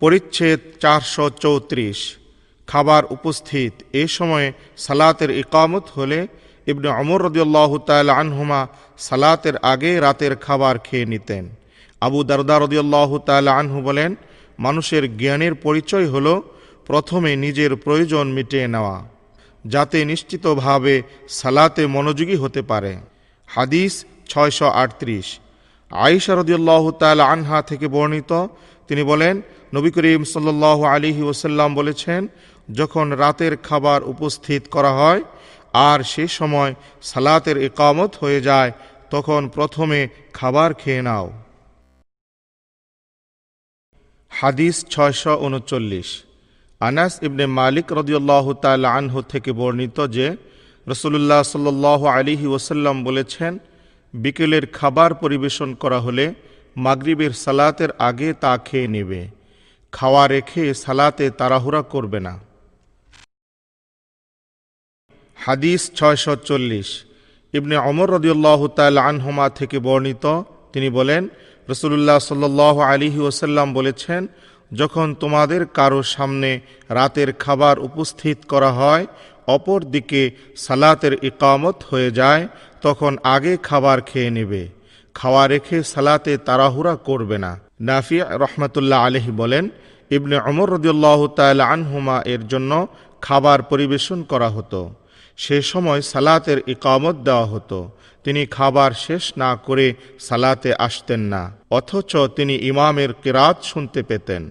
পরিচ্ছেদ 0.00 0.60
চারশো 0.80 1.30
চৌত্রিশ। 1.30 2.16
খাবার 2.66 3.04
উপস্থিত। 3.04 3.72
এ 3.92 4.06
সময়ে 4.06 4.52
সালাতের 4.76 5.30
ইকামত 5.30 5.84
হলে 5.96 6.26
ইবনে 6.66 6.88
অমর 6.88 7.22
রদিউল্লাহ 7.22 7.78
তাল 7.78 8.10
আনহুমা 8.10 8.66
সালাতের 8.98 9.56
আগে 9.56 10.00
রাতের 10.00 10.36
খাবার 10.36 10.78
খেয়ে 10.78 11.06
নিতেন। 11.06 11.48
আবু 12.06 12.18
দারদা 12.28 12.56
রদিউল্লাহ 12.58 13.10
তাল 13.28 13.46
আনহু 13.60 13.78
বলেন, 13.88 14.10
মানুষের 14.64 15.04
জ্ঞানের 15.20 15.54
পরিচয় 15.64 16.06
হল 16.14 16.26
প্রথমে 16.88 17.30
নিজের 17.44 17.72
প্রয়োজন 17.84 18.26
মিটিয়ে 18.36 18.66
নেওয়া, 18.74 18.96
যাতে 19.64 19.98
নিশ্চিতভাবে 20.10 20.94
সালাতে 21.38 21.82
মনোযোগী 21.94 22.36
হতে 22.42 22.60
পারে। 22.70 22.92
হাদিস 23.48 23.92
ছয়শো 24.30 24.68
আটত্রিশ। 24.82 25.26
আইসা 25.90 26.32
রদিউল্লাহ 26.34 26.84
তাল 27.00 27.18
আনহা 27.32 27.58
থেকে 27.70 27.86
বর্ণিত, 27.94 28.32
তিনি 28.88 29.02
বলেন, 29.10 29.34
নবী 29.76 29.90
করিম 29.96 30.22
সাল্লাহ 30.34 30.78
আলিহি 30.94 31.22
ওসাল্লাম 31.30 31.70
বলেছেন, 31.80 32.20
যখন 32.78 33.06
রাতের 33.22 33.54
খাবার 33.68 34.00
উপস্থিত 34.12 34.62
করা 34.74 34.92
হয় 35.00 35.22
আর 35.90 35.98
সে 36.12 36.24
সময় 36.38 36.70
সালাতের 37.10 37.56
একামত 37.68 38.12
হয়ে 38.22 38.40
যায়, 38.48 38.70
তখন 39.14 39.40
প্রথমে 39.56 40.00
খাবার 40.38 40.70
খেয়ে 40.80 41.02
নাও। 41.08 41.26
হাদিস 44.42 44.76
ছয়শো 44.90 45.32
উনচল্লিশ। 45.46 46.08
আনাস 46.80 47.12
ইবনে 47.22 47.44
মালিক 47.46 47.86
রদিউল্লাহ 47.92 48.46
তাল 48.52 48.84
আনহু 48.84 49.22
থেকে 49.22 49.50
বর্ণিত 49.52 49.98
যে 50.06 50.26
রসুল্লাহ 50.86 51.42
সাল্লাহ 51.42 52.00
আলিহি 52.06 52.46
ওসাল্লাম 52.46 52.96
বলেছেন, 53.04 53.52
বিকেলের 54.14 54.64
খাবার 54.66 55.10
পরিবেশন 55.14 55.74
করা 55.74 55.98
হলে 56.00 56.34
মাগরিবের 56.76 57.32
সালাতের 57.44 57.90
আগে 58.08 58.28
তা 58.32 58.52
খেয়ে 58.58 58.88
নেবে। 58.88 59.20
খাওয়া 59.92 60.24
রেখে 60.28 60.64
সালাতে 60.74 61.30
তাড়াহুড়া 61.30 61.82
করবে 61.82 62.20
না। 62.20 62.34
হাদিস 65.36 65.82
ছয়শো 65.94 66.36
চল্লিশ। 66.36 66.88
ইবনে 67.52 67.76
অমর 67.90 68.08
রদিউল্লাহ 68.10 68.60
তাল 68.66 68.98
আনহুমা 68.98 69.46
থেকে 69.48 69.78
বর্ণিত, 69.78 70.24
তিনি 70.72 70.90
বলেন 70.90 71.22
রসুল্লাহ 71.68 72.18
সাল্লাহ 72.18 72.80
আলিহি 72.80 73.20
ওসাল্লাম 73.20 73.74
বলেছেন, 73.74 74.26
যখন 74.72 75.14
তোমাদের 75.14 75.66
কারও 75.66 76.02
সামনে 76.02 76.60
রাতের 76.90 77.32
খাবার 77.32 77.78
উপস্থিত 77.78 78.38
করা 78.48 78.72
হয়, 78.72 79.06
অপর 79.46 79.80
দিকে 79.84 80.30
সালাতের 80.56 81.24
ইকামত 81.24 81.84
হয়ে 81.90 82.10
যায়, 82.10 82.48
তখন 82.82 83.18
আগে 83.22 83.56
খাবার 83.62 84.00
খেয়ে 84.00 84.30
নেবে। 84.30 84.68
খাওয়া 85.14 85.48
রেখে 85.48 85.82
সালাতে 85.82 86.36
তাড়াহুড়া 86.36 86.96
করবে 86.96 87.38
না। 87.38 87.60
নাফিয়া 87.80 88.38
রহমতুল্লাহ 88.38 89.06
আলহি 89.06 89.30
বলেন, 89.30 89.68
ইবনে 90.10 90.38
অমর 90.40 90.70
রদিউল্লাহ 90.70 91.26
তাল 91.26 91.60
আনহুমা 91.60 92.22
এর 92.26 92.46
জন্য 92.46 92.86
খাবার 93.20 93.62
পরিবেশন 93.62 94.22
করা 94.22 94.48
হতো। 94.48 94.94
সে 95.36 95.62
সময় 95.62 96.00
সালাতের 96.02 96.58
ইকামত 96.66 97.16
দেওয়া 97.16 97.46
হতো। 97.46 97.90
তিনি 98.24 98.46
খাবার 98.46 98.90
শেষ 98.92 99.32
না 99.36 99.56
করে 99.56 99.94
সালাতে 100.20 100.74
আসতেন 100.74 101.20
না, 101.20 101.42
অথচ 101.70 102.16
তিনি 102.36 102.54
ইমামের 102.70 103.10
কেরাত 103.22 103.56
শুনতে 103.62 104.02
পেতেন। 104.02 104.50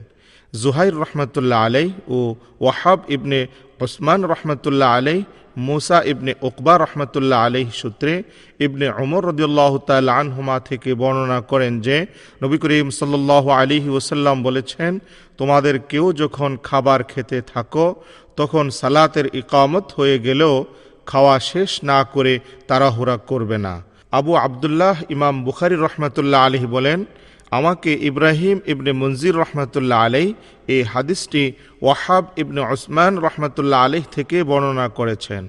জুহাইর 0.62 0.96
রহমতুল্লাহ 1.04 1.60
আলাই 1.66 1.88
ও 2.08 2.36
ওয়াহাব 2.62 3.00
ইবনে 3.10 3.48
ওসমান 3.82 4.20
রহমতুল্লাহ 4.26 4.90
আলাই 4.98 5.24
মুসা 5.58 6.04
ইবনে 6.04 6.34
ওকবা 6.42 6.78
রহমতুল্লাহ 6.78 7.40
আলহ 7.46 7.70
সূত্রে 7.72 8.24
ইবনে 8.60 8.90
অমর 8.90 9.26
রদিউল্লাহ 9.26 9.78
তাল 9.78 10.10
আনহুমা 10.10 10.60
থেকে 10.60 10.94
বর্ণনা 10.94 11.42
করেন 11.42 11.82
যে, 11.82 12.06
নবী 12.44 12.58
করিম 12.58 12.90
সাল্লাহ 12.90 13.50
আলিহি 13.50 13.90
ওসাল্লাম 13.90 14.44
বলেছেন, 14.44 15.00
তোমাদের 15.38 15.80
কেউ 15.80 16.14
যখন 16.14 16.58
খাবার 16.64 17.04
খেতে 17.04 17.42
থাকো, 17.42 17.96
তখন 18.36 18.70
সালাতের 18.70 19.36
ইকামত 19.36 19.92
হয়ে 19.98 20.20
গেলেও 20.20 20.66
খাওয়া 21.06 21.40
শেষ 21.40 21.84
না 21.84 22.04
করে 22.04 22.40
তাড়াহুড়া 22.68 23.18
করবে 23.18 23.58
না। 23.58 23.84
আবু 24.12 24.36
আবদুল্লাহ 24.36 25.02
ইমাম 25.10 25.44
বুখারি 25.44 25.76
রহমতুল্লাহ 25.76 26.42
আলহি 26.46 26.66
বলেন 26.66 27.06
আমাকে 27.52 27.92
ইব্রাহিম 27.94 28.58
ইবনে 28.66 28.92
মঞ্জির 28.94 29.36
রহমতুল্লাহ 29.36 30.00
আলাই 30.06 30.34
এই 30.68 30.84
হাদিসটি 30.84 31.44
ওয়াহাব 31.82 32.26
ইবনে 32.38 32.62
ওসমান 32.62 33.18
রহমতুল্লাহ 33.18 33.80
আলহ 33.86 34.04
থেকে 34.12 34.44
বর্ণনা 34.44 34.88
করেছেন 34.90 35.44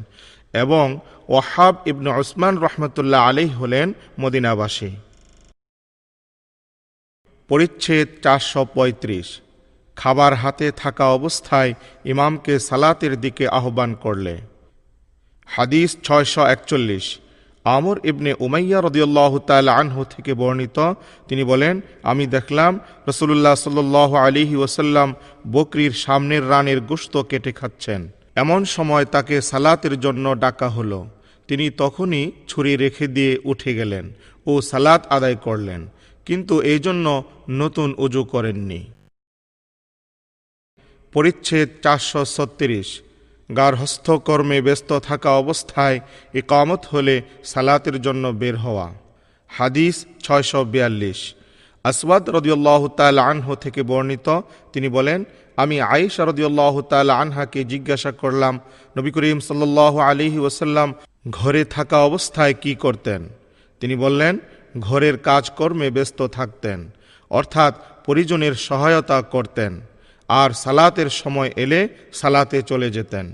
এবং 0.55 1.01
ওয়াহাব 1.29 1.75
ইবনু 1.87 2.11
ওসমান 2.21 2.55
রহমতুল্লাহ 2.59 3.21
আলী 3.29 3.47
হলেন 3.49 3.93
মদিনাবাসী। 4.21 4.91
পরিচ্ছেদ 7.49 8.09
চারশো 8.23 8.65
পঁয়ত্রিশ। 8.75 9.29
খাবার 9.97 10.35
হাতে 10.35 10.67
থাকা 10.73 11.05
অবস্থায় 11.07 11.75
ইমামকে 12.05 12.59
সালাতের 12.59 13.21
দিকে 13.21 13.45
আহ্বান 13.49 13.95
করলে। 13.95 14.35
হাদিস 15.47 15.91
ছয়শো 16.03 16.43
একচল্লিশ। 16.55 17.07
আমর 17.65 17.97
ইবনে 18.11 18.31
উমাইয়া 18.47 18.79
রদিউল্লাহ 18.87 19.33
তাল 19.49 19.69
আনহ 19.81 19.97
থেকে 20.15 20.33
বর্ণিত। 20.41 20.79
তিনি 21.29 21.43
বলেন, 21.53 21.75
আমি 22.11 22.25
দেখলাম 22.37 22.73
রসুল্লাহ 23.09 23.55
সাল্ল 23.65 23.97
আলিহি 24.27 24.57
ওসাল্লাম 24.65 25.09
বকরির 25.55 25.93
সামনের 26.05 26.43
রানের 26.53 26.81
গোস্ত 26.91 27.15
কেটে 27.31 27.53
খাচ্ছেন। 27.61 28.01
এমন 28.43 28.61
সময় 28.77 29.05
তাকে 29.15 29.37
সালাতের 29.51 29.95
জন্য 30.05 30.27
ডাকা 30.45 30.69
হলো। 30.77 31.01
তিনি 31.49 31.67
তখনই 31.83 32.25
ছুরি 32.51 32.73
রেখে 32.85 33.07
দিয়ে 33.17 33.33
উঠে 33.51 33.73
গেলেন 33.79 34.05
ও 34.47 34.53
সালাত 34.71 35.03
আদায় 35.17 35.39
করলেন, 35.47 35.81
কিন্তু 36.27 36.55
এই 36.73 36.81
জন্য 36.87 37.07
নতুন 37.61 37.89
উজু 38.05 38.23
করেননি। 38.33 38.81
পরিচ্ছেদ 41.15 41.69
চারশো 41.85 42.23
ছত্রিশ। 42.35 42.89
গার্হস্থ্যকর্মে 43.57 44.61
ব্যস্ত 44.61 44.99
থাকা 44.99 45.31
অবস্থায় 45.31 46.01
ইকামত 46.35 46.83
হলে 46.93 47.23
সালাতের 47.45 48.03
জন্য 48.03 48.29
বের 48.29 48.57
হওয়া। 48.57 48.93
হাদিস 49.49 50.07
ছয়শো 50.23 50.65
বিয়াল্লিশ। 50.65 51.35
আসওয়াদ 51.85 52.31
রদিউল্লাহ 52.31 52.89
তাল 52.89 53.19
আনহু 53.19 53.55
থেকে 53.55 53.83
বর্ণিত, 53.83 54.41
তিনি 54.73 54.89
বলেন, 54.89 55.25
আমি 55.57 55.81
আয়েশা 55.81 56.25
রদিউল্লাহ 56.25 56.81
তাল 56.81 57.11
আনহাকে 57.11 57.65
জিজ্ঞাসা 57.65 58.13
করলাম, 58.13 58.61
নবী 58.99 59.11
করিম 59.11 59.41
সাল্লাহ 59.41 59.99
আলিহি 59.99 60.39
ওসাল্লাম 60.39 60.95
ঘরে 61.31 61.65
থাকা 61.65 61.99
অবস্থায় 61.99 62.55
কি 62.55 62.75
করতেন? 62.75 63.29
তিনি 63.81 63.97
বললেন, 63.97 64.39
ঘরের 64.81 65.19
কাজকর্মে 65.19 65.91
ব্যস্ত 65.91 66.27
থাকতেন, 66.27 66.91
অর্থাৎ 67.31 67.75
পরিজনের 68.07 68.55
সহায়তা 68.55 69.23
করতেন। 69.23 69.81
আর 70.41 70.51
সালাতের 70.63 71.11
সময় 71.21 71.51
এলে 71.65 71.81
সালাতে 72.21 72.59
চলে 72.71 72.89
যেতেন। 72.91 73.27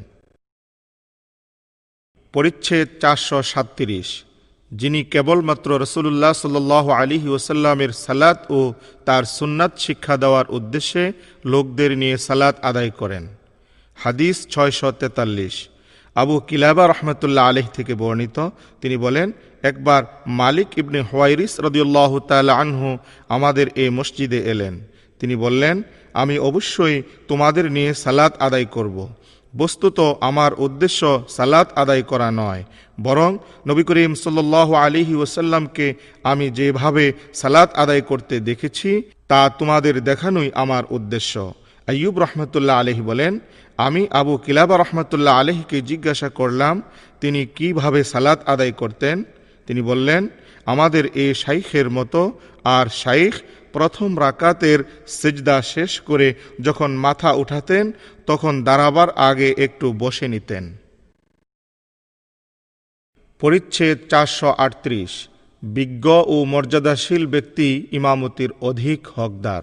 পরিচ্ছেদ 2.34 2.88
চারশো 3.02 3.38
সাতত্রিশ। 3.52 4.08
যিনি 4.72 5.00
কেবলমাত্র 5.14 5.68
রসুল্লাহ 5.84 6.32
সাল 6.32 6.56
আলিহি 7.02 7.28
ওসাল্লামের 7.28 7.92
সালাত 8.06 8.38
ও 8.56 8.61
তার 9.06 9.24
সুন্নাত 9.37 9.72
শিক্ষা 9.84 10.14
দেওয়ার 10.22 10.46
উদ্দেশ্যে 10.58 11.04
লোকদের 11.52 11.90
নিয়ে 12.02 12.16
সালাত 12.26 12.56
আদায় 12.70 12.92
করেন। 13.00 13.24
হাদিস 13.98 14.37
ছয়শো 14.52 14.88
তেতাল্লিশ। 15.00 15.56
আবু 16.16 16.34
কিলাবা 16.48 16.84
রহমতুল্লাহ 16.87 17.44
আলহ 17.50 17.66
থেকে 17.76 17.92
বর্ণিত। 17.94 18.38
তিনি 18.80 18.96
বলেন, 18.96 19.28
একবার 19.70 20.02
মালিক 20.40 20.70
ইবনে 20.80 21.00
হোয়াইরিস 21.11 21.52
রদিউল্লাহ 21.66 22.12
তাল 22.30 22.48
আনহু 22.62 22.88
আমাদের 23.37 23.66
এই 23.82 23.90
মসজিদে 23.98 24.40
এলেন। 24.52 24.74
তিনি 25.20 25.35
বললেন, 25.44 25.76
আমি 26.22 26.35
অবশ্যই 26.48 26.96
তোমাদের 27.31 27.64
নিয়ে 27.76 27.90
সালাত 28.04 28.33
আদায় 28.46 28.68
করব। 28.76 28.96
বস্তুত 29.54 29.98
আমার 30.28 30.52
উদ্দেশ্য 30.66 31.00
সালাত 31.37 31.68
আদায় 31.83 32.04
করা 32.11 32.28
নয়, 32.42 32.62
বরং 33.07 33.31
নবী 33.68 33.83
করিম 33.88 34.12
সাল্ল 34.22 34.54
আলিহি 34.87 35.14
ওসাল্লামকে 35.22 35.87
আমি 36.31 36.46
যেভাবে 36.59 37.04
সালাত 37.40 37.70
আদায় 37.83 38.02
করতে 38.11 38.35
দেখেছি, 38.48 38.90
তা 39.31 39.40
তোমাদের 39.59 39.94
দেখানোই 40.09 40.48
আমার 40.62 40.85
উদ্দেশ্য 40.96 41.35
আইয়ুব 41.88 42.14
রহমতুল্লাহ 42.24 42.76
আলহি 42.83 43.02
বলেন, 43.11 43.33
আমি 43.78 44.02
আবু 44.20 44.33
কিলাবা 44.44 44.74
রহমতুল্লাহ 44.85 45.35
আলহিকে 45.42 45.78
জিজ্ঞাসা 45.90 46.28
করলাম, 46.40 46.74
তিনি 47.22 47.40
কীভাবে 47.59 48.00
সালাত 48.12 48.38
আদায় 48.52 48.74
করতেন 48.81 49.16
তিনি 49.66 49.81
বললেন, 49.90 50.22
আমাদের 50.72 51.04
এ 51.24 51.26
শাইখের 51.42 51.88
মতো 51.96 52.20
আর 52.76 52.87
শাইখ 53.02 53.35
প্রথম 53.79 54.21
রাকাতের 54.21 54.81
সেজদা 55.07 55.62
শেষ 55.62 56.01
করে 56.01 56.35
যখন 56.61 56.91
মাথা 56.91 57.33
উঠাতেন, 57.33 57.93
তখন 58.27 58.64
দাঁড়াবার 58.64 59.11
আগে 59.11 59.55
একটু 59.59 59.95
বসে 59.99 60.29
নিতেন। 60.29 60.77
পরিচ্ছেদ 63.41 63.99
চারশো 64.09 64.55
আটত্রিশ। 64.59 65.29
বিজ্ঞ 65.62 66.07
ও 66.27 66.45
মর্যাদাশীল 66.45 67.27
ব্যক্তি 67.27 67.87
ইমামতির 67.93 68.51
অধিক 68.61 69.01
হকদার। 69.14 69.62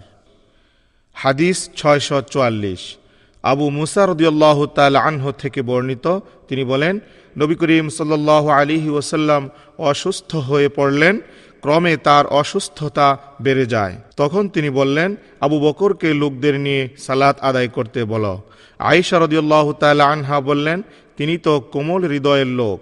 হাদিস 1.14 1.70
ছয়শো 1.76 2.22
চুয়াল্লিশ। 2.22 2.96
আবু 3.42 3.70
মুসার 3.70 4.08
রদিয়াল্লাহ 4.10 4.66
তাল 4.66 4.96
আনহ 4.96 5.32
থেকে 5.32 5.62
বর্ণিত, 5.62 6.06
তিনি 6.48 6.64
বলেন, 6.64 6.98
নবী 7.38 7.54
করিম 7.54 7.88
সাল্লাহ 7.88 8.48
আলিহি 8.48 8.88
ওসাল্লাম 8.88 9.50
অসুস্থ 9.78 10.36
হয়ে 10.36 10.68
পড়লেন 10.68 11.20
ক্রমে 11.60 11.96
তার 11.96 12.26
অসুস্থতা 12.26 13.18
বেড়ে 13.40 13.66
যায়। 13.66 13.94
তখন 14.16 14.48
তিনি 14.48 14.70
বললেন, 14.70 15.16
আবু 15.40 15.60
বকরকে 15.60 16.14
লোকদের 16.14 16.60
নিয়ে 16.60 16.88
সালাত 16.98 17.40
আদায় 17.40 17.68
করতে 17.68 18.04
বলো। 18.04 18.40
আয়েশা 18.78 19.18
রদিউল্লাহ 19.18 19.72
তাল 19.72 20.00
আনহা 20.00 20.40
বললেন, 20.40 20.82
তিনি 21.16 21.38
তো 21.38 21.60
কোমল 21.60 22.04
হৃদয়ের 22.04 22.46
লোক। 22.46 22.80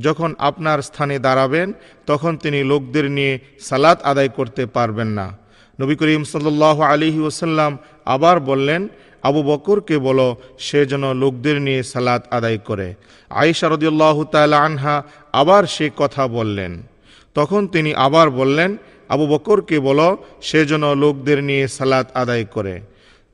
যখন 0.00 0.34
আপনার 0.38 0.82
স্থানে 0.82 1.18
দাঁড়াবেন, 1.18 1.72
তখন 2.06 2.36
তিনি 2.36 2.62
লোকদের 2.62 3.10
নিয়ে 3.10 3.38
সালাত 3.60 4.02
আদায় 4.02 4.28
করতে 4.28 4.66
পারবেন 4.66 5.06
না। 5.06 5.38
নবী 5.80 5.94
করিম 5.96 6.24
সাল্লাহ 6.24 6.80
আলিহি 6.80 7.20
ওসাল্লাম 7.20 7.78
আবার 8.04 8.40
বললেন, 8.40 8.88
আবু 9.22 9.42
বকরকে 9.42 9.98
বলো, 9.98 10.36
সে 10.58 10.86
যেন 10.86 11.14
লোকদের 11.14 11.60
নিয়ে 11.60 11.82
সালাত 11.82 12.22
আদায় 12.30 12.58
করে। 12.58 12.94
আয়েশা 13.30 13.68
রদিউল্লাহ 13.68 14.24
তাল 14.24 14.52
আনহা 14.52 15.02
আবার 15.32 15.66
সে 15.66 15.90
কথা 15.96 16.28
বললেন। 16.28 16.93
তখন 17.34 17.66
তিনি 17.66 17.94
আবার 17.94 18.30
বললেন, 18.30 18.76
আবু 19.08 19.26
বকরকে 19.26 19.80
বলো, 19.80 20.08
সে 20.42 20.66
যেন 20.66 20.94
লোকদের 20.94 21.44
নিয়ে 21.44 21.68
সালাত 21.68 22.06
আদায় 22.14 22.44
করে। 22.44 22.80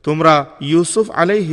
তোমরা 0.03 0.45
ইউসুফ 0.61 1.07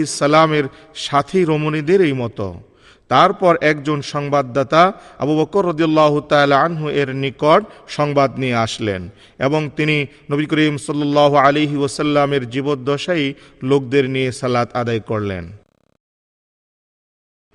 সালামের 0.06 0.64
সাথী 0.94 1.44
রমণীদেরই 1.44 2.12
মতো। 2.12 2.60
তারপর 3.08 3.56
একজন 3.60 4.02
সংবাদদাতা 4.02 4.92
আবু 5.18 5.34
বকর 5.40 5.66
রদিল্লাহ 5.66 6.20
তাল 6.20 6.52
আনহু 6.52 6.88
এর 6.88 7.08
নিকট 7.12 7.64
সংবাদ 7.88 8.38
নিয়ে 8.38 8.54
আসলেন 8.54 9.08
এবং 9.38 9.70
তিনি 9.76 10.06
নবী 10.30 10.46
করিম 10.46 10.76
সাল্লাহ 10.76 11.34
আলিহি 11.34 11.76
ওসাল্লামের 11.76 12.50
জীবদ্দশাই 12.50 13.34
লোকদের 13.62 14.10
নিয়ে 14.10 14.32
সালাত 14.32 14.68
আদায় 14.76 15.00
করলেন। 15.00 15.52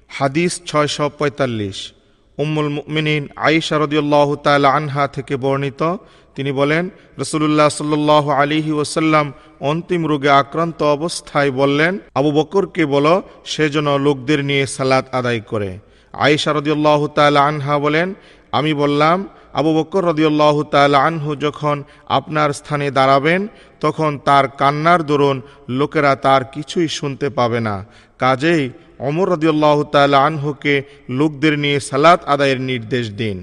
হাদিস 0.10 0.62
ছয়শো 0.66 1.10
পঁয়তাল্লিশ। 1.20 1.94
উম্মুল 2.38 2.70
মুমিনিন 2.70 3.28
আয়েশা 3.36 3.76
রদিউল্লাহ 3.78 4.36
তাল 4.36 4.66
আনহা 4.66 5.08
থেকে 5.08 5.36
বর্ণিত। 5.38 5.82
তিনি 6.36 6.52
বলেন 6.52 6.90
রসুল্লাহ 7.18 7.70
সাল্লাহ 7.70 8.30
আলিহি 8.30 8.72
ওসাল্লাম 8.72 9.34
অন্তিম 9.62 10.02
রোগে 10.08 10.30
আক্রান্ত 10.30 10.84
অবস্থায় 10.84 11.52
বললেন, 11.52 12.00
আবু 12.16 12.32
বকরকে 12.32 12.86
বলো, 12.86 13.22
সে 13.46 13.70
যেন 13.70 13.98
লোকদের 13.98 14.40
নিয়ে 14.46 14.66
সালাত 14.66 15.06
আদায় 15.16 15.40
করে। 15.40 15.80
আয়েশা 16.14 16.52
রদিউল্লাহ 16.54 17.08
তাল 17.08 17.38
আনহা 17.38 17.80
বলেন, 17.80 18.14
আমি 18.52 18.74
বললাম, 18.74 19.18
আবু 19.54 19.72
বকর 19.74 20.06
রদিউল্লাহ 20.06 20.64
তাল 20.64 20.96
আনহু 20.96 21.36
যখন 21.36 21.84
আপনার 22.08 22.54
স্থানে 22.54 22.92
দাঁড়াবেন, 22.92 23.48
তখন 23.80 24.12
তার 24.18 24.48
কান্নার 24.48 25.02
দরুন 25.06 25.42
লোকেরা 25.70 26.16
তার 26.16 26.42
কিছুই 26.46 26.88
শুনতে 26.88 27.30
পাবে 27.30 27.60
না। 27.60 27.86
কাজেই 28.18 28.70
অমর 29.08 29.28
রদিউল্লাহ 29.36 29.78
তাল 29.96 30.14
আনহুকে 30.28 30.74
লোকদের 31.20 31.54
নিয়ে 31.64 31.80
সালাত 31.90 32.20
আদায়ের 32.34 32.60
নির্দেশ 32.70 33.06
দিন। 33.22 33.38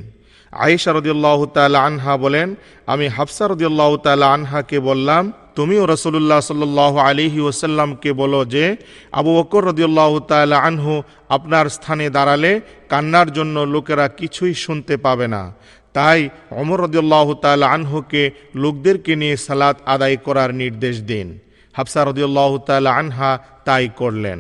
আয়েশা 0.53 0.91
রদিউল্লাহ 0.93 1.41
তাল 1.57 1.75
আনহা 1.89 2.15
বলেন, 2.17 2.49
আমি 2.93 3.07
হাফসা 3.17 3.45
রদিউল্লাহ 3.49 3.91
তাল 4.07 4.23
আনহাকে 4.37 4.79
বললাম, 4.89 5.23
তুমিও 5.59 5.83
রসুল্লাহ 5.87 6.41
সাল্লাহ 6.41 6.95
আলিহি 7.09 7.41
ওসাল্লামকে 7.41 8.11
বলো 8.13 8.41
যে, 8.55 8.65
আবু 9.13 9.31
বকর 9.39 9.63
রদিউল্লাহ 9.71 10.13
তাল 10.33 10.53
আনহু 10.69 10.95
আপনার 11.37 11.67
স্থানে 11.77 12.07
দাঁড়ালে 12.11 12.53
কান্নার 12.91 13.29
জন্য 13.33 13.57
লোকেরা 13.75 14.07
কিছুই 14.21 14.55
শুনতে 14.65 14.95
পাবে 14.97 15.27
না। 15.35 15.43
তাই 15.97 16.21
অমর 16.61 16.79
রদিউল্লাহ 16.87 17.29
তাল 17.45 17.63
আনহুকে 17.77 18.23
লোকদেরকে 18.55 19.13
নিয়ে 19.17 19.37
সালাত 19.47 19.77
আদায় 19.95 20.17
করার 20.27 20.51
নির্দেশ 20.63 20.97
দিন। 21.11 21.27
হাফসা 21.75 22.01
রদিউল্লাহ 22.05 22.53
তাল 22.69 22.87
আনহা 23.01 23.31
তাই 23.67 23.85
করলেন। 24.01 24.39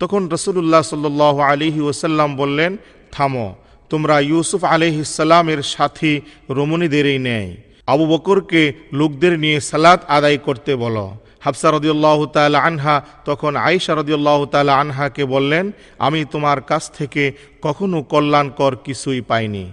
তখন 0.00 0.22
রসুল্লাহ 0.34 0.82
সাল্লাহ 0.92 1.36
আলিহি 1.50 1.80
ওসাল্লাম 1.90 2.30
বললেন, 2.40 2.72
থামো, 3.14 3.48
তোমরা 3.90 4.16
ইউসুফ 4.30 4.62
আলিহিসাল্লামের 4.74 5.60
সাথী 5.72 6.12
রমণীদেরই 6.58 7.18
নেয় 7.28 7.50
আবু 7.92 8.04
বকরকে 8.12 8.62
লোকদের 8.98 9.34
নিয়ে 9.42 9.58
সালাত 9.70 10.00
আদায় 10.16 10.38
করতে 10.46 10.72
বলো। 10.84 11.06
হাফসা 11.44 11.68
রদিউল্লাহ 11.76 12.18
তাল 12.36 12.54
আনহা 12.68 12.96
তখন 13.28 13.52
আয়েশা 13.68 13.92
রদিউল্লাহ 14.00 14.40
তাল 14.54 14.68
আনহাকে 14.82 15.22
বললেন, 15.34 15.64
আমি 16.06 16.20
তোমার 16.32 16.58
কাছ 16.70 16.84
থেকে 16.98 17.22
কখনো 17.64 17.98
কল্যাণকর 18.12 18.72
কিছুই 18.86 19.20
পাইনি। 19.30 19.64